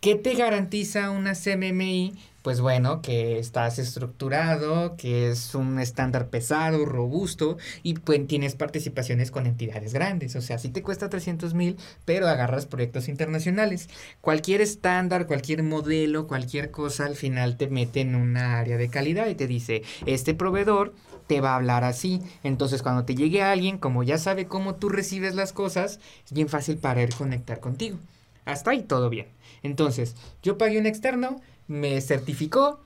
[0.00, 2.14] ¿Qué te garantiza una CMMI
[2.44, 9.30] pues bueno, que estás estructurado, que es un estándar pesado, robusto y pues tienes participaciones
[9.30, 10.36] con entidades grandes.
[10.36, 13.88] O sea, sí te cuesta 300 mil, pero agarras proyectos internacionales.
[14.20, 19.26] Cualquier estándar, cualquier modelo, cualquier cosa al final te mete en una área de calidad
[19.28, 20.92] y te dice, este proveedor
[21.26, 22.20] te va a hablar así.
[22.42, 26.50] Entonces, cuando te llegue alguien, como ya sabe cómo tú recibes las cosas, es bien
[26.50, 27.96] fácil para él conectar contigo.
[28.44, 29.28] Hasta ahí todo bien.
[29.62, 32.80] Entonces, yo pagué un externo, me certificó,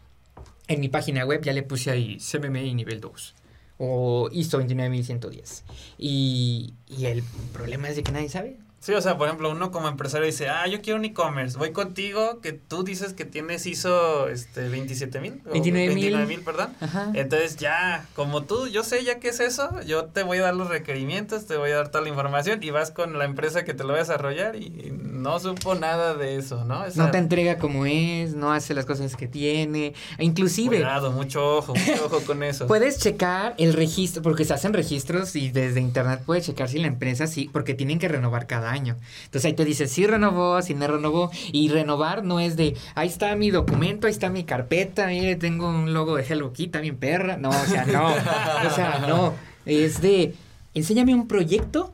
[0.69, 3.35] en mi página web ya le puse ahí CMMI nivel 2
[3.79, 5.65] o ISO 29110.
[5.99, 7.23] Y, y el
[7.53, 8.59] problema es de que nadie sabe.
[8.81, 11.73] Sí, o sea, por ejemplo, uno como empresario dice, ah, yo quiero un e-commerce, voy
[11.73, 15.43] contigo, que tú dices que tienes ISO este, 27 mil.
[15.53, 16.41] 29 mil.
[16.41, 16.75] perdón.
[17.15, 20.55] Entonces ya, como tú, yo sé ya qué es eso, yo te voy a dar
[20.55, 23.75] los requerimientos, te voy a dar toda la información y vas con la empresa que
[23.75, 26.85] te lo va a desarrollar y no supo nada de eso, ¿no?
[26.95, 30.77] no te entrega como es, no hace las cosas que tiene, inclusive...
[30.77, 32.69] Cuidado, mucho ojo, mucho ojo con eso.
[32.69, 36.87] Puedes checar el registro, porque se hacen registros y desde internet puedes checar si la
[36.87, 38.97] empresa sí, porque tienen que renovar cada año.
[39.25, 41.31] Entonces ahí te dice si renovó, si no renovó.
[41.53, 45.69] Y renovar no es de, ahí está mi documento, ahí está mi carpeta, mire, tengo
[45.69, 47.37] un logo de Hello Kitty, también perra.
[47.37, 48.07] No, o sea, no.
[48.07, 49.35] o sea, no.
[49.67, 50.35] Es de,
[50.75, 51.93] enséñame un proyecto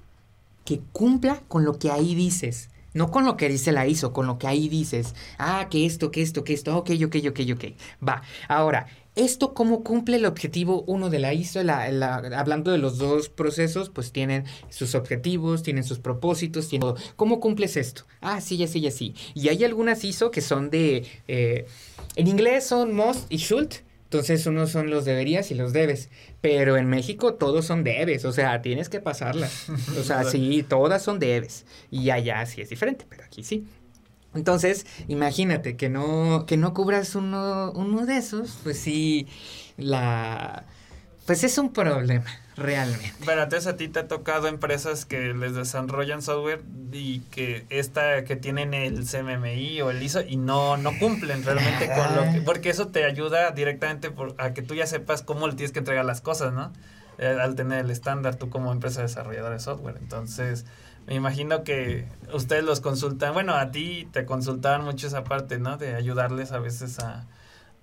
[0.65, 2.71] que cumpla con lo que ahí dices.
[2.95, 5.15] No con lo que dice la ISO, con lo que ahí dices.
[5.37, 6.77] Ah, que esto, que esto, que esto.
[6.77, 7.65] Ok, ok, ok, ok.
[8.07, 8.23] Va.
[8.47, 8.87] Ahora,
[9.17, 11.63] ¿Esto cómo cumple el objetivo uno de la ISO?
[11.63, 17.39] La, hablando de los dos procesos, pues tienen sus objetivos, tienen sus propósitos, tienen ¿Cómo
[17.39, 18.05] cumples esto?
[18.21, 19.15] Ah, sí, ya sí, ya sí.
[19.35, 21.05] Y hay algunas ISO que son de...
[21.29, 21.67] Eh,
[22.17, 23.73] en inglés son must y should.
[24.05, 26.09] Entonces unos son los deberías y los debes.
[26.41, 28.25] Pero en México todos son debes.
[28.25, 29.67] O sea, tienes que pasarlas.
[29.99, 31.67] O sea, sí, todas son debes.
[31.91, 33.65] Y allá sí es diferente, pero aquí sí.
[34.35, 39.29] Entonces, imagínate que no, que no cubras uno, uno de esos, pues sí,
[39.77, 40.65] la...
[41.27, 43.15] Pues es un problema, realmente.
[43.25, 46.63] Bueno, entonces a ti te ha tocado empresas que les desarrollan software
[46.93, 51.89] y que esta que tienen el CMMI o el ISO y no, no cumplen realmente
[51.89, 52.43] con lo que...
[52.43, 55.79] Porque eso te ayuda directamente por, a que tú ya sepas cómo le tienes que
[55.79, 56.73] entregar las cosas, ¿no?
[57.19, 59.97] Eh, al tener el estándar tú como empresa desarrolladora de software.
[59.99, 60.67] Entonces,
[61.07, 65.77] me imagino que ustedes los consultan, bueno, a ti te consultaban mucho esa parte, ¿no?
[65.77, 67.27] De ayudarles a veces a,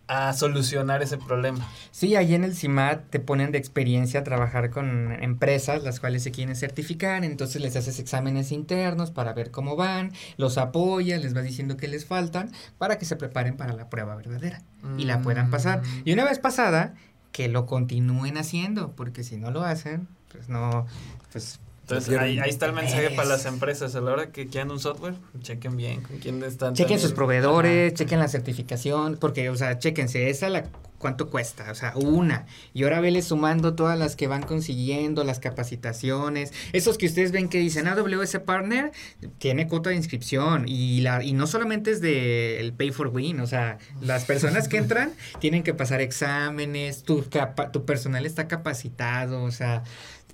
[0.08, 1.66] a solucionar ese problema.
[1.92, 6.24] Sí, ahí en el CIMAT te ponen de experiencia a trabajar con empresas las cuales
[6.24, 11.34] se quieren certificar, entonces les haces exámenes internos para ver cómo van, los apoyas, les
[11.34, 14.62] vas diciendo que les faltan para que se preparen para la prueba verdadera
[14.98, 15.82] y la puedan pasar.
[15.82, 16.02] Mm.
[16.06, 16.96] Y una vez pasada,
[17.32, 20.86] que lo continúen haciendo, porque si no lo hacen, pues no,
[21.32, 21.62] pues
[21.92, 23.96] entonces ahí, está el mensaje para las empresas.
[23.96, 26.74] A la hora que quieran un software, chequen bien con quién están.
[26.74, 30.66] Chequen sus proveedores, chequen la certificación, porque, o sea, chequense, esa la
[31.02, 32.46] cuánto cuesta, o sea, una.
[32.74, 37.50] Y ahora vele sumando todas las que van consiguiendo, las capacitaciones, esos que ustedes ven
[37.50, 38.92] que dicen AWS Partner,
[39.40, 43.42] tiene cuota de inscripción y la y no solamente es de el Pay for Win,
[43.42, 47.26] o sea, las personas que entran tienen que pasar exámenes, tu,
[47.74, 49.84] tu personal está capacitado, o sea,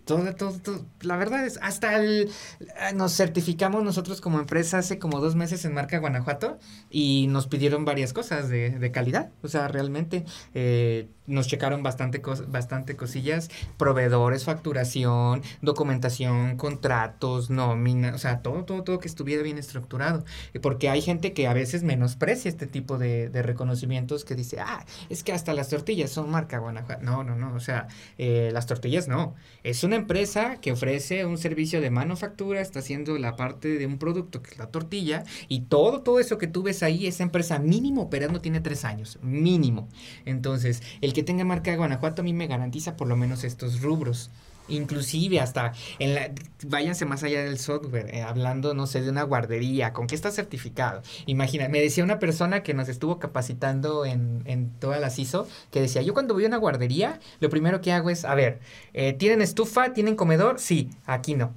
[0.07, 4.97] todo, todo, todo, la verdad es, hasta el, eh, nos certificamos nosotros como empresa hace
[4.97, 6.57] como dos meses en Marca Guanajuato
[6.89, 12.21] y nos pidieron varias cosas de, de calidad, o sea, realmente eh, nos checaron bastante,
[12.47, 19.57] bastante cosillas, proveedores, facturación, documentación, contratos, nómina, o sea, todo, todo, todo que estuviera bien
[19.57, 20.23] estructurado,
[20.61, 24.85] porque hay gente que a veces menosprecia este tipo de, de reconocimientos que dice, ah,
[25.09, 28.65] es que hasta las tortillas son Marca Guanajuato, no, no, no, o sea, eh, las
[28.65, 33.77] tortillas no, es una empresa que ofrece un servicio de manufactura, está haciendo la parte
[33.77, 37.07] de un producto que es la tortilla y todo, todo eso que tú ves ahí,
[37.07, 39.89] esa empresa mínimo operando tiene tres años, mínimo.
[40.25, 43.81] Entonces, el que tenga marca de Guanajuato a mí me garantiza por lo menos estos
[43.81, 44.29] rubros.
[44.67, 46.29] Inclusive hasta en la
[46.63, 50.29] váyanse más allá del software eh, hablando no sé de una guardería con qué está
[50.29, 51.01] certificado.
[51.25, 55.81] Imagina me decía una persona que nos estuvo capacitando en, en todas las ISO que
[55.81, 58.59] decía yo cuando voy a una guardería lo primero que hago es a ver
[58.93, 61.55] eh, tienen estufa tienen comedor sí aquí no.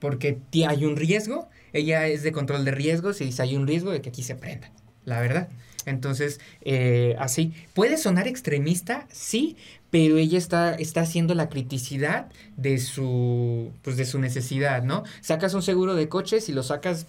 [0.00, 3.92] Porque hay un riesgo ella es de control de riesgos y dice hay un riesgo
[3.92, 4.72] de que aquí se prenda
[5.04, 5.48] la verdad
[5.86, 9.56] entonces, eh, así, puede sonar extremista, sí,
[9.90, 15.02] pero ella está, está haciendo la criticidad de su, pues de su necesidad, ¿no?
[15.20, 17.06] Sacas un seguro de coches y lo sacas,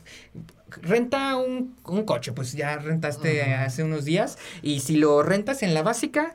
[0.82, 5.74] renta un, un coche, pues ya rentaste hace unos días, y si lo rentas en
[5.74, 6.34] la básica,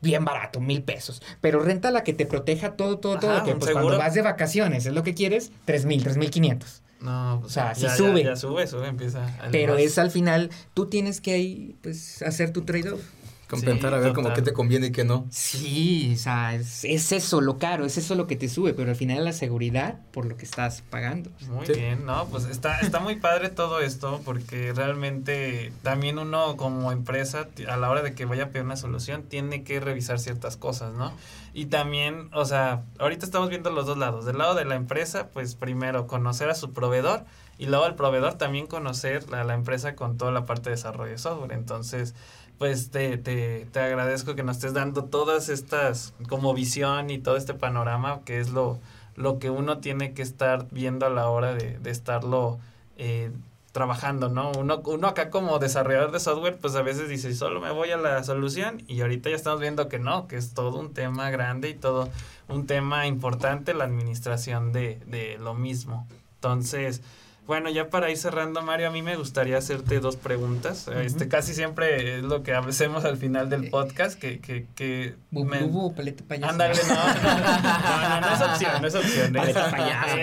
[0.00, 3.72] bien barato, mil pesos, pero renta la que te proteja todo, todo, todo, que pues
[3.72, 6.82] cuando vas de vacaciones, es lo que quieres, tres mil, tres mil quinientos.
[7.00, 8.24] No, o sea, si sube.
[8.24, 9.26] Ya, sube, sube, empieza.
[9.52, 13.00] Pero es al final, tú tienes que ahí, pues, hacer tu trade-off.
[13.48, 15.26] Compensar a ver como qué te conviene y qué no.
[15.30, 18.96] Sí, o sea, es, eso lo caro, es eso lo que te sube, pero al
[18.96, 21.30] final la seguridad por lo que estás pagando.
[21.48, 26.92] Muy bien, no, pues está, está muy padre todo esto porque realmente también uno como
[26.92, 30.58] empresa a la hora de que vaya a pedir una solución tiene que revisar ciertas
[30.58, 31.14] cosas, ¿no?
[31.58, 34.24] Y también, o sea, ahorita estamos viendo los dos lados.
[34.24, 37.24] Del lado de la empresa, pues primero conocer a su proveedor
[37.58, 41.10] y luego al proveedor también conocer a la empresa con toda la parte de desarrollo
[41.10, 41.50] de software.
[41.50, 42.14] Entonces,
[42.58, 47.36] pues te, te, te agradezco que nos estés dando todas estas como visión y todo
[47.36, 48.78] este panorama que es lo,
[49.16, 52.60] lo que uno tiene que estar viendo a la hora de, de estarlo
[52.98, 53.32] eh,
[53.78, 54.50] trabajando, ¿no?
[54.58, 57.96] Uno, uno acá como desarrollador de software, pues a veces dice, solo me voy a
[57.96, 61.68] la solución y ahorita ya estamos viendo que no, que es todo un tema grande
[61.68, 62.08] y todo
[62.48, 66.08] un tema importante la administración de, de lo mismo.
[66.34, 67.02] Entonces,
[67.48, 70.86] bueno, ya para ir cerrando, Mario, a mí me gustaría hacerte dos preguntas.
[70.86, 74.38] Este casi siempre es lo que hacemos al final del podcast, que...
[74.38, 75.66] que, que me...
[75.96, 76.52] paleta payaso.
[76.52, 79.32] Ándale, no, no, no, no, es opción, no es opción.
[79.32, 80.16] Paleta payaso,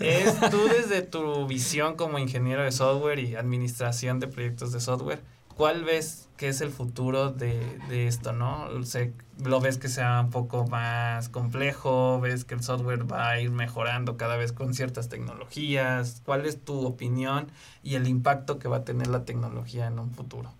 [0.00, 4.80] es, es tú desde tu visión como ingeniero de software y administración de proyectos de
[4.80, 5.20] software,
[5.60, 8.82] ¿cuál ves que es el futuro de, de esto, no?
[8.82, 9.12] Se,
[9.44, 12.18] ¿Lo ves que sea un poco más complejo?
[12.18, 16.22] ¿Ves que el software va a ir mejorando cada vez con ciertas tecnologías?
[16.24, 17.52] ¿Cuál es tu opinión
[17.82, 20.50] y el impacto que va a tener la tecnología en un futuro?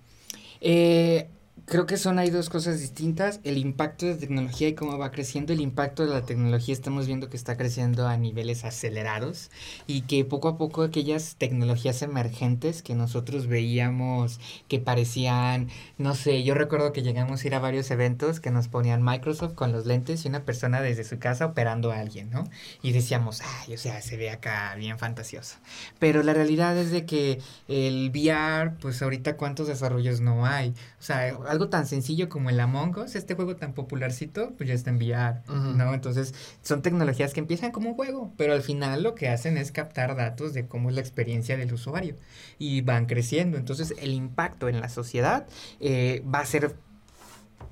[0.61, 1.31] Eh,
[1.67, 5.53] Creo que son hay dos cosas distintas, el impacto de tecnología y cómo va creciendo.
[5.53, 9.51] El impacto de la tecnología estamos viendo que está creciendo a niveles acelerados
[9.87, 16.43] y que poco a poco aquellas tecnologías emergentes que nosotros veíamos que parecían, no sé,
[16.43, 19.87] yo recuerdo que llegamos a ir a varios eventos que nos ponían Microsoft con los
[19.87, 22.45] lentes y una persona desde su casa operando a alguien, ¿no?
[22.83, 25.57] Y decíamos, ay, o sea, se ve acá bien fantasioso.
[25.99, 30.71] Pero la realidad es de que el VR, pues ahorita cuántos desarrollos no hay.
[30.99, 34.75] O sea, algo tan sencillo como el Among Us, este juego tan popularcito, pues ya
[34.75, 35.93] está en VR, ¿no?
[35.93, 36.33] Entonces,
[36.63, 40.15] son tecnologías que empiezan como un juego, pero al final lo que hacen es captar
[40.15, 42.15] datos de cómo es la experiencia del usuario
[42.59, 43.59] y van creciendo.
[43.59, 45.49] Entonces, el impacto en la sociedad
[45.81, 46.77] eh, va a ser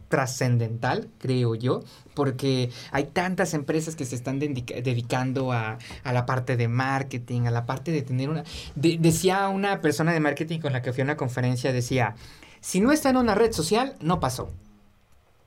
[0.09, 6.57] trascendental, creo yo, porque hay tantas empresas que se están dedicando a, a, la parte
[6.57, 8.43] de marketing, a la parte de tener una...
[8.75, 12.17] decía una persona de marketing con la que fui a una conferencia, decía,
[12.61, 14.51] si no está en una red social, no pasó.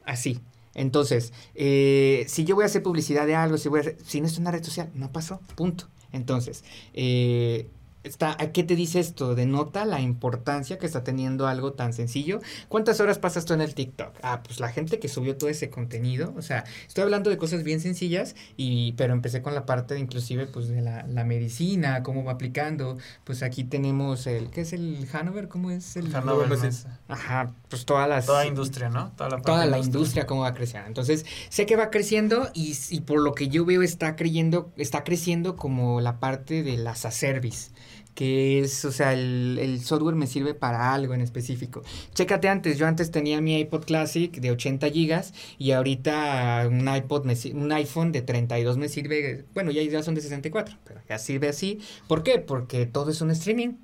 [0.05, 0.39] Así.
[0.74, 4.28] Entonces, eh, si yo voy a hacer publicidad de algo, si, voy a si no
[4.28, 5.41] está en una red social, no pasó.
[5.55, 5.88] Punto.
[6.12, 7.70] Entonces, eh,
[8.03, 9.35] Está, ¿A qué te dice esto?
[9.35, 12.39] Denota la importancia que está teniendo algo tan sencillo.
[12.67, 14.17] ¿Cuántas horas pasas tú en el TikTok?
[14.23, 16.33] Ah, pues la gente que subió todo ese contenido.
[16.35, 19.99] O sea, estoy hablando de cosas bien sencillas, y, pero empecé con la parte de,
[19.99, 22.97] inclusive pues de la, la, medicina, cómo va aplicando.
[23.23, 25.47] Pues aquí tenemos el, ¿qué es el Hanover?
[25.47, 26.49] ¿Cómo es el Hanover?
[27.07, 28.25] Ajá, pues todas las...
[28.25, 29.11] Toda industria, ¿no?
[29.11, 30.25] Toda la, toda la industria.
[30.25, 30.87] cómo va creciendo.
[30.87, 35.03] Entonces, sé que va creciendo y, y por lo que yo veo está creyendo, está
[35.03, 37.69] creciendo como la parte de las a service
[38.16, 41.82] que es, o sea, el, el, software me sirve para algo en específico.
[42.14, 47.26] Chécate antes, yo antes tenía mi iPod Classic de 80 gigas y ahorita un iPod,
[47.26, 51.18] me, un iPhone de 32 me sirve, bueno, ya, ya son de 64, pero ya
[51.18, 51.80] sirve así.
[52.07, 52.39] ¿Por qué?
[52.39, 53.76] Porque todo es un streaming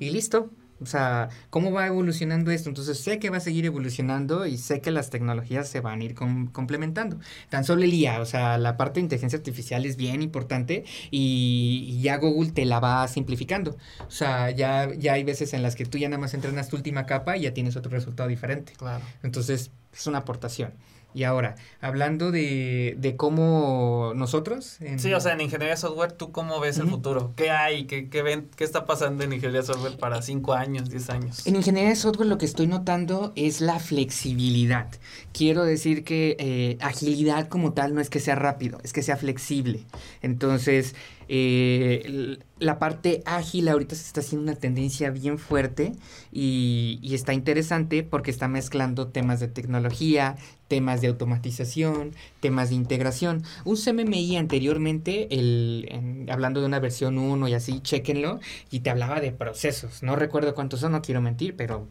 [0.00, 0.50] y listo.
[0.82, 2.68] O sea, ¿cómo va evolucionando esto?
[2.68, 6.04] Entonces sé que va a seguir evolucionando y sé que las tecnologías se van a
[6.04, 7.18] ir complementando.
[7.48, 12.00] Tan solo el IA, o sea, la parte de inteligencia artificial es bien importante y,
[12.02, 13.76] ya Google te la va simplificando.
[14.06, 16.76] O sea, ya, ya hay veces en las que tú ya nada más entrenas tu
[16.76, 18.72] última capa y ya tienes otro resultado diferente.
[18.76, 19.04] Claro.
[19.22, 20.72] Entonces, es una aportación.
[21.14, 24.78] Y ahora, hablando de, de cómo nosotros...
[24.96, 27.32] Sí, o sea, en ingeniería de software, ¿tú cómo ves el futuro?
[27.36, 27.84] ¿Qué hay?
[27.86, 31.46] ¿Qué, qué, ven, ¿Qué está pasando en ingeniería de software para 5 años, 10 años?
[31.46, 34.88] En ingeniería de software lo que estoy notando es la flexibilidad.
[35.32, 39.16] Quiero decir que eh, agilidad como tal no es que sea rápido, es que sea
[39.16, 39.84] flexible.
[40.22, 40.94] Entonces,
[41.28, 45.92] eh, la parte ágil ahorita se está haciendo una tendencia bien fuerte
[46.30, 50.36] y, está interesante porque está mezclando temas de tecnología,
[50.68, 53.42] temas de automatización, temas de integración.
[53.64, 59.20] Un CMMI anteriormente, el, hablando de una versión 1 y así, chequenlo, y te hablaba
[59.20, 60.02] de procesos.
[60.02, 61.88] No recuerdo cuántos son, no quiero mentir, pero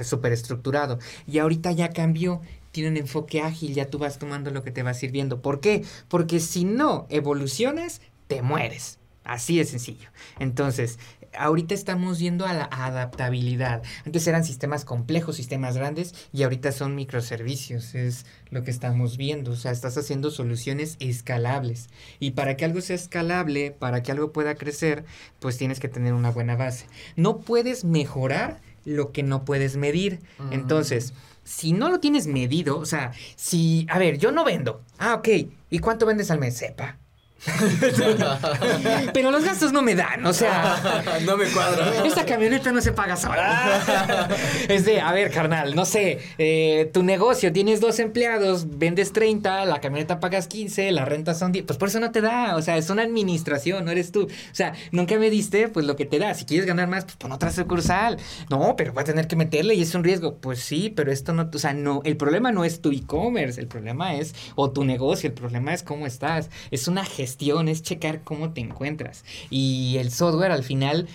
[0.00, 0.98] es súper estructurado.
[1.26, 2.40] Y ahorita ya cambió
[2.70, 5.40] tiene un enfoque ágil, ya tú vas tomando lo que te va sirviendo.
[5.40, 5.84] ¿Por qué?
[6.08, 8.98] Porque si no evolucionas, te mueres.
[9.24, 10.08] Así de sencillo.
[10.38, 10.98] Entonces,
[11.36, 13.82] ahorita estamos yendo a la adaptabilidad.
[14.06, 19.52] Antes eran sistemas complejos, sistemas grandes, y ahorita son microservicios, es lo que estamos viendo.
[19.52, 21.90] O sea, estás haciendo soluciones escalables.
[22.20, 25.04] Y para que algo sea escalable, para que algo pueda crecer,
[25.40, 26.86] pues tienes que tener una buena base.
[27.16, 30.20] No puedes mejorar lo que no puedes medir.
[30.50, 31.12] Entonces,
[31.44, 34.82] si no lo tienes medido, o sea, si, a ver, yo no vendo.
[34.96, 35.28] Ah, ok.
[35.68, 36.56] ¿Y cuánto vendes al mes?
[36.56, 36.98] Sepa.
[39.14, 41.04] Pero los gastos no me dan, o sea.
[41.26, 42.04] no me cuadra.
[42.04, 44.28] Esta camioneta no se paga sola.
[44.68, 49.66] es de, a ver, carnal, no sé, eh, tu negocio, tienes dos empleados, vendes 30,
[49.66, 51.64] la camioneta pagas 15, la renta son 10.
[51.64, 54.24] Pues por eso no te da, o sea, es una administración, no eres tú.
[54.24, 56.34] O sea, nunca me diste, pues lo que te da.
[56.34, 58.18] Si quieres ganar más, pues pon otra sucursal.
[58.50, 60.38] No, pero voy a tener que meterle y es un riesgo.
[60.38, 63.68] Pues sí, pero esto no, o sea, no, el problema no es tu e-commerce, el
[63.68, 66.50] problema es, o tu negocio, el problema es cómo estás.
[66.72, 67.27] Es una gestión
[67.68, 69.24] es checar cómo te encuentras.
[69.50, 71.08] Y el software al final,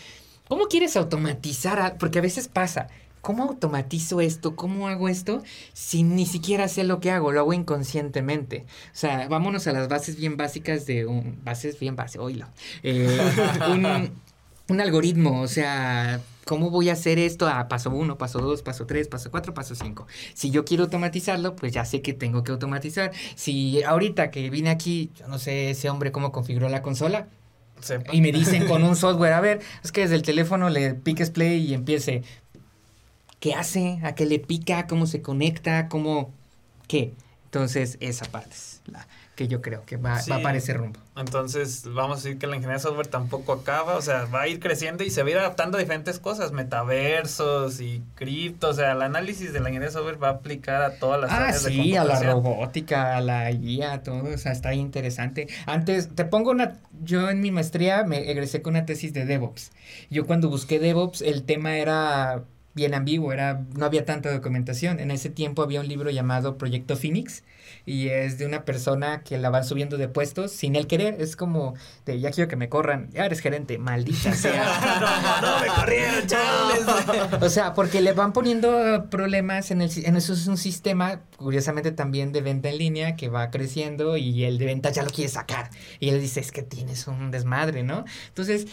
[0.48, 1.98] ¿cómo quieres automatizar?
[1.98, 2.88] Porque a veces pasa.
[3.22, 4.58] ¿Cómo automatizo esto?
[4.58, 5.42] ¿Cómo hago esto?
[5.72, 8.66] Si ni siquiera sé lo que hago, lo hago inconscientemente.
[8.88, 11.40] O sea, vámonos a las bases bien básicas de un...
[11.42, 12.48] Bases bien básicas, oílo.
[12.84, 13.18] Eh,
[13.70, 14.12] un,
[14.68, 18.86] un algoritmo, o sea, ¿Cómo voy a hacer esto a paso 1, paso 2, paso
[18.86, 20.08] 3, paso 4, paso 5?
[20.34, 23.12] Si yo quiero automatizarlo, pues ya sé que tengo que automatizar.
[23.36, 27.28] Si ahorita que vine aquí, yo no sé ese hombre cómo configuró la consola,
[28.12, 31.32] y me dicen con un software, a ver, es que desde el teléfono le piques
[31.32, 32.24] play y empiece.
[33.40, 34.00] ¿Qué hace?
[34.04, 34.88] ¿A qué le pica?
[34.88, 35.90] ¿Cómo se conecta?
[35.90, 36.32] ¿Cómo?
[36.88, 37.14] ¿Qué?
[37.46, 41.00] Entonces, esa parte es la, que yo creo que va, va para ese rumbo.
[41.16, 44.48] Entonces, vamos a decir que la ingeniería de software tampoco acaba, o sea, va a
[44.48, 48.74] ir creciendo y se va a ir adaptando a diferentes cosas, metaversos y cripto, o
[48.74, 51.38] sea, el análisis de la ingeniería de software va a aplicar a todas las ah,
[51.38, 55.48] áreas sí, a la robótica, a la guía, todo, o sea, está interesante.
[55.66, 59.72] Antes, te pongo una, yo en mi maestría me egresé con una tesis de DevOps.
[60.10, 62.44] Yo cuando busqué DevOps, el tema era
[62.74, 65.00] bien ambiguo, era, no había tanta documentación.
[65.00, 67.44] En ese tiempo había un libro llamado Proyecto Phoenix
[67.86, 71.22] y es de una persona que la van subiendo de puestos sin él querer.
[71.22, 71.76] Es como
[72.06, 75.42] de ya quiero que me corran, ya eres gerente, maldita sea.
[75.42, 77.42] no, me corrieron, chavales.
[77.42, 81.92] o sea, porque le van poniendo problemas en el en eso es un sistema, curiosamente
[81.92, 85.30] también de venta en línea que va creciendo y el de venta ya lo quiere
[85.30, 85.70] sacar.
[86.00, 88.06] Y él dice, es que tienes un desmadre, ¿no?
[88.30, 88.68] Entonces,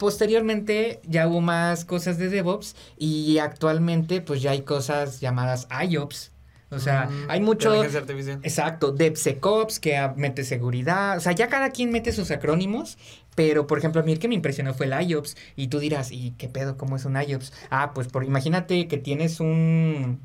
[0.00, 6.32] Posteriormente ya hubo más cosas de DevOps y actualmente pues ya hay cosas llamadas IOPS.
[6.70, 7.84] O sea, mm, hay mucho...
[7.84, 11.18] Exacto, DevSecOps que mete seguridad.
[11.18, 12.96] O sea, ya cada quien mete sus acrónimos,
[13.34, 15.36] pero por ejemplo a mí el que me impresionó fue el IOPS.
[15.54, 16.78] Y tú dirás, ¿y qué pedo?
[16.78, 17.52] ¿Cómo es un IOPS?
[17.68, 20.20] Ah, pues por, imagínate que tienes un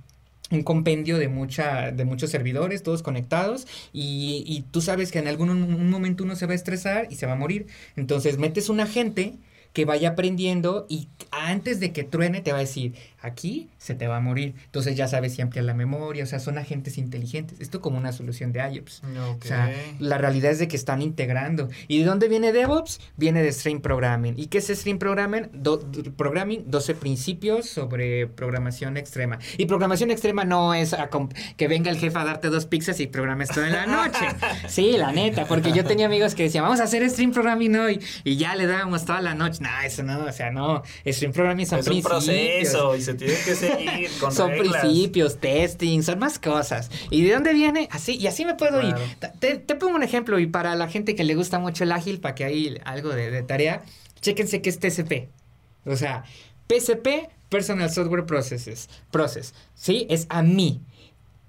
[0.52, 5.28] un compendio de mucha de muchos servidores todos conectados y, y tú sabes que en
[5.28, 7.66] algún un momento uno se va a estresar y se va a morir
[7.96, 9.40] entonces metes un agente
[9.76, 12.96] que vaya aprendiendo y antes de que truene te va a decir,
[13.26, 14.56] aquí se te va a morir.
[14.66, 17.60] Entonces ya sabes si ampliar la memoria, o sea, son agentes inteligentes.
[17.60, 19.02] Esto como una solución de IOPS.
[19.42, 21.70] O sea, la realidad es de que están integrando.
[21.88, 23.00] ¿Y de dónde viene DevOps?
[23.18, 24.36] Viene de Stream Programming.
[24.38, 25.50] ¿Y qué es Stream Programming?
[26.16, 29.40] programming, 12 principios sobre programación extrema.
[29.58, 30.96] Y programación extrema no es
[31.58, 34.26] que venga el jefe a darte dos pizzas y programes todo en la noche.
[34.68, 38.00] sí, la neta, porque yo tenía amigos que decían, vamos a hacer Stream Programming hoy,
[38.24, 40.84] y ya le dábamos toda la noche no, eso no, o sea, no.
[41.06, 46.02] Stream programming son es un proceso y se tiene que seguir con Son principios, testing,
[46.02, 46.90] son más cosas.
[47.10, 47.88] ¿Y de dónde viene?
[47.92, 48.96] Así, y así me puedo ir.
[49.40, 52.36] Te, pongo un ejemplo y para la gente que le gusta mucho el ágil, para
[52.36, 53.84] que hay algo de, de tarea,
[54.22, 55.30] chéquense que es TCP.
[55.86, 56.24] O sea,
[56.68, 60.08] PCP, Personal Software Processes, Process, ¿sí?
[60.10, 60.82] Es a mí.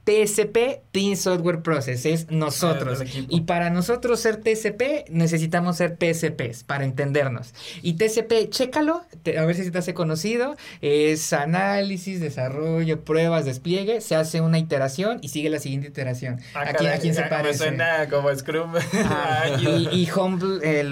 [0.07, 3.03] TSP, Team Software Process, es nosotros.
[3.29, 7.53] Y para nosotros ser TSP, necesitamos ser PSPs para entendernos.
[7.83, 9.03] Y TSP, chécalo,
[9.37, 10.57] a ver si te hace conocido.
[10.81, 14.01] Es análisis, desarrollo, pruebas, despliegue.
[14.01, 16.41] Se hace una iteración y sigue la siguiente iteración.
[16.55, 17.65] ¿A, quién, se parece?
[17.65, 18.75] Me suena como Scrum.
[19.59, 20.89] y, y Humble eh,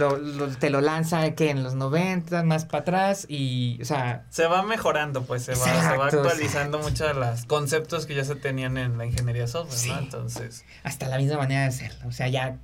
[0.59, 3.27] te lo lanza que en los 90, más para atrás.
[3.29, 4.25] Y, o sea.
[4.31, 8.25] Se va mejorando, pues se va, se va actualizando muchos de los conceptos que ya
[8.25, 9.99] se tenían en la ingeniería software, ¿no?
[9.99, 10.65] Entonces.
[10.83, 12.09] Hasta la misma manera de hacerlo.
[12.09, 12.59] O sea, ya.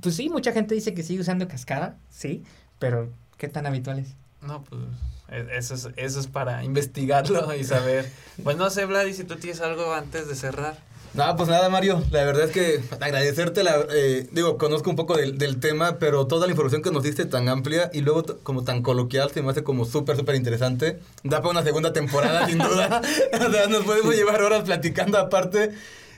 [0.00, 2.44] Pues sí, mucha gente dice que sigue usando cascada, sí,
[2.78, 4.14] pero ¿qué tan habitual es?
[4.40, 4.82] No, pues.
[5.28, 8.10] E, eso es, eso es para investigarlo y saber.
[8.42, 10.76] Pues no sé, Vlad, si tú tienes algo antes de cerrar.
[11.14, 12.02] No, pues nada, Mario.
[12.10, 16.26] La verdad es que agradecerte, la, eh, digo, conozco un poco del, del, tema, pero
[16.26, 19.50] toda la información que nos diste tan amplia y luego como tan coloquial se me
[19.50, 21.00] hace como súper, súper interesante.
[21.22, 23.02] Da para una segunda temporada, sin duda.
[23.46, 25.72] o sea, nos podemos llevar horas platicando aparte.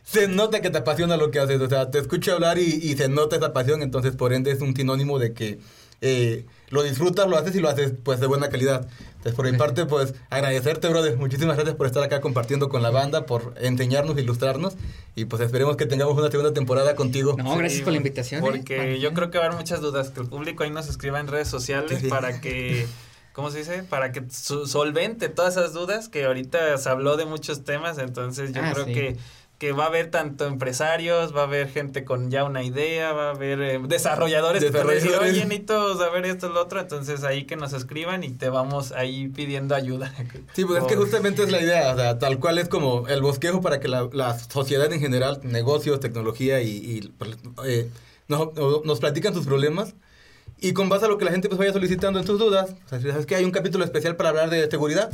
[0.05, 2.97] Se nota que te apasiona lo que haces, o sea, te escucho hablar y, y
[2.97, 5.59] se nota esa pasión, entonces por ende es un sinónimo de que
[6.07, 8.87] eh, lo disfrutas, lo haces y lo haces pues de buena calidad.
[9.17, 11.17] Entonces, por mi parte, pues agradecerte, brother.
[11.17, 14.75] Muchísimas gracias por estar acá compartiendo con la banda, por enseñarnos, ilustrarnos.
[15.15, 17.37] Y pues esperemos que tengamos una segunda temporada contigo.
[17.39, 18.43] No, gracias por la invitación.
[18.43, 18.47] ¿eh?
[18.47, 20.11] Porque yo creo que va a haber muchas dudas.
[20.11, 22.87] Que el público ahí nos escriba en redes sociales para que.
[23.33, 23.83] ¿Cómo se dice?
[23.83, 27.97] Para que solvente todas esas dudas que ahorita se habló de muchos temas.
[27.99, 29.17] Entonces, yo ah, creo que
[29.65, 33.29] que va a haber tanto empresarios, va a haber gente con ya una idea, va
[33.29, 37.25] a haber eh, desarrolladores, que van a decir, oye, necesito saber esto, lo otro, entonces
[37.25, 40.13] ahí que nos escriban y te vamos ahí pidiendo ayuda.
[40.53, 43.23] Sí, pues es que justamente es la idea, o sea, tal cual es como el
[43.23, 47.89] bosquejo para que la, la sociedad en general, negocios, tecnología y, pues, eh,
[48.29, 48.51] nos,
[48.85, 49.95] nos platican sus problemas
[50.61, 52.89] y con base a lo que la gente pues vaya solicitando en sus dudas, o
[52.91, 55.11] sea, sabes que hay un capítulo especial para hablar de seguridad,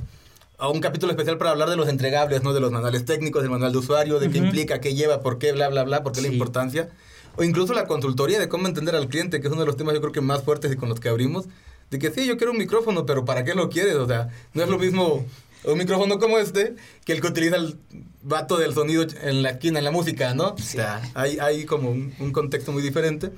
[0.61, 2.53] a un capítulo especial para hablar de los entregables, ¿no?
[2.53, 5.53] De los manuales técnicos, del manual de usuario, de qué implica, qué lleva, por qué,
[5.53, 6.91] bla, bla, bla, por qué la importancia.
[7.37, 9.95] O incluso la consultoría de cómo entender al cliente, que es uno de los temas
[9.95, 11.47] yo creo que más fuertes y con los que abrimos.
[11.91, 13.95] De que sí, yo quiero un micrófono, pero ¿para qué lo quieres?
[13.95, 15.25] O sea, no es lo mismo
[15.65, 16.75] un micrófono como este
[17.05, 17.79] que el que utiliza el
[18.23, 20.49] vato del sonido en la esquina, en la música, ¿no?
[20.51, 23.33] O sea, hay, hay como un contexto muy diferente.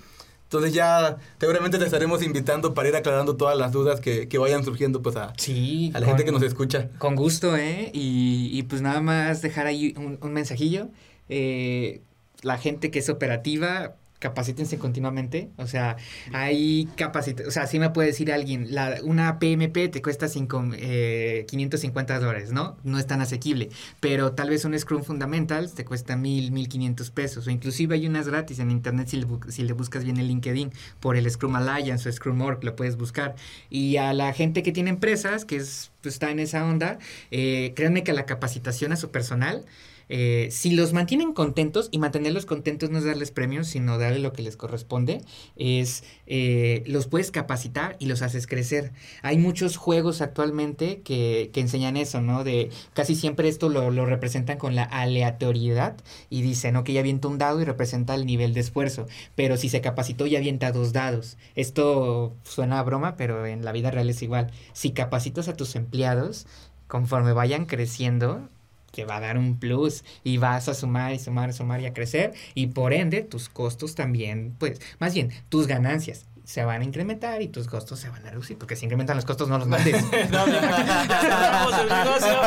[0.53, 5.01] Entonces ya seguramente te estaremos invitando para ir aclarando todas las dudas que, vayan surgiendo
[5.01, 6.91] pues a, a la gente que nos escucha.
[6.99, 7.91] Con gusto, ¿eh?
[7.95, 10.89] Y, pues nada más dejar ahí un, un mensajillo.
[11.31, 12.03] Eh,
[12.43, 15.51] la gente que es operativa, capacítense continuamente.
[15.57, 15.97] O sea,
[16.33, 17.49] hay capacitación.
[17.49, 22.21] O sea, sí me puede decir alguien, la, una PMP te cuesta cinco, eh, 550
[22.21, 22.77] dólares, ¿no?
[22.85, 23.69] No es tan asequible.
[24.01, 27.49] Pero tal vez un Scrum Fundamentals te cuesta mil, mil quinientos pesos.
[27.49, 30.71] O inclusive hay unas gratis en internet si le, si le buscas bien el LinkedIn
[31.01, 33.35] por el Scrum Alliance o Scrum Org, lo puedes buscar.
[33.71, 36.99] Y a la gente que tiene empresas, que es, pues, está en esa onda,
[37.33, 39.65] eh, créanme que la capacitación a su personal
[40.09, 44.33] eh, si los mantienen contentos, y mantenerlos contentos no es darles premios, sino darle lo
[44.33, 45.23] que les corresponde,
[45.57, 48.93] es eh, los puedes capacitar y los haces crecer.
[49.23, 52.45] Hay muchos juegos actualmente que, que enseñan eso, ¿no?
[52.45, 55.97] De casi siempre esto lo, lo, representan con la aleatoriedad
[56.31, 59.69] y dicen, ok, ya avienta un dado y representa el nivel de esfuerzo, pero si
[59.69, 61.37] se capacitó ya avienta dos dados.
[61.55, 64.51] Esto suena a broma, pero en la vida real es igual.
[64.73, 66.47] Si capacitas a tus empleados,
[66.89, 68.49] conforme vayan creciendo,
[68.93, 71.87] que va a dar un plus y vas a sumar y sumar y sumar y
[71.87, 76.83] a crecer y por ende tus costos también, pues, más bien tus ganancias se van
[76.83, 79.59] a incrementar y tus costos se van a reducir, porque si incrementan los costos no
[79.59, 80.03] los mandes.
[80.31, 82.41] no, el negocio.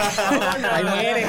[0.72, 1.26] Ahí muere.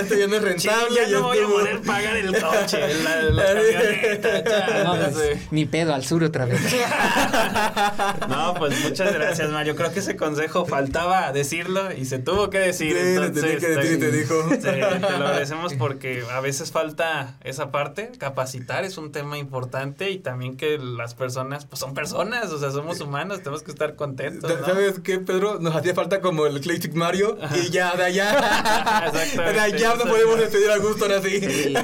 [0.00, 0.96] Esto ya no es rentable.
[0.96, 4.84] ya no voy a poder pagar el coche, la, la camioneta.
[4.84, 6.60] no, pues, Ni pedo, al sur otra vez.
[8.28, 9.76] no, pues muchas gracias, Mario.
[9.76, 12.96] Creo que ese consejo faltaba decirlo y se tuvo que decir.
[12.96, 14.34] Sí, entonces, que decir te dijo.
[14.60, 18.10] te lo agradecemos porque a veces falta esa parte.
[18.18, 22.70] Capacitar es un tema importante y también que las personas pues, son personas, o sea,
[22.70, 24.50] somos humanos, tenemos que estar contentos.
[24.50, 24.66] ¿no?
[24.66, 25.58] ¿Sabes qué, Pedro?
[25.60, 29.12] Nos hacía falta como el Classic Mario y ya de allá.
[29.36, 31.74] de allá no podemos despedir a gusto ahora sí.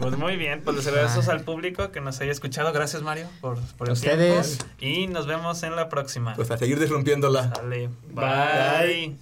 [0.00, 2.72] Pues muy bien, pues les agradecemos al público que nos haya escuchado.
[2.72, 4.58] Gracias, Mario, por, por el Ustedes.
[4.58, 4.74] tiempo.
[4.80, 6.34] Y nos vemos en la próxima.
[6.34, 7.46] Pues a seguir desrompiéndola.
[7.46, 7.90] Dale.
[8.10, 9.16] Bye.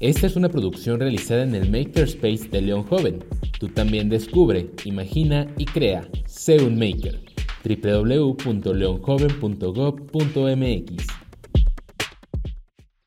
[0.00, 3.24] Esta es una producción realizada en el Makerspace de León Joven.
[3.58, 6.06] Tú también descubre, imagina y crea.
[6.44, 7.18] Sé un maker.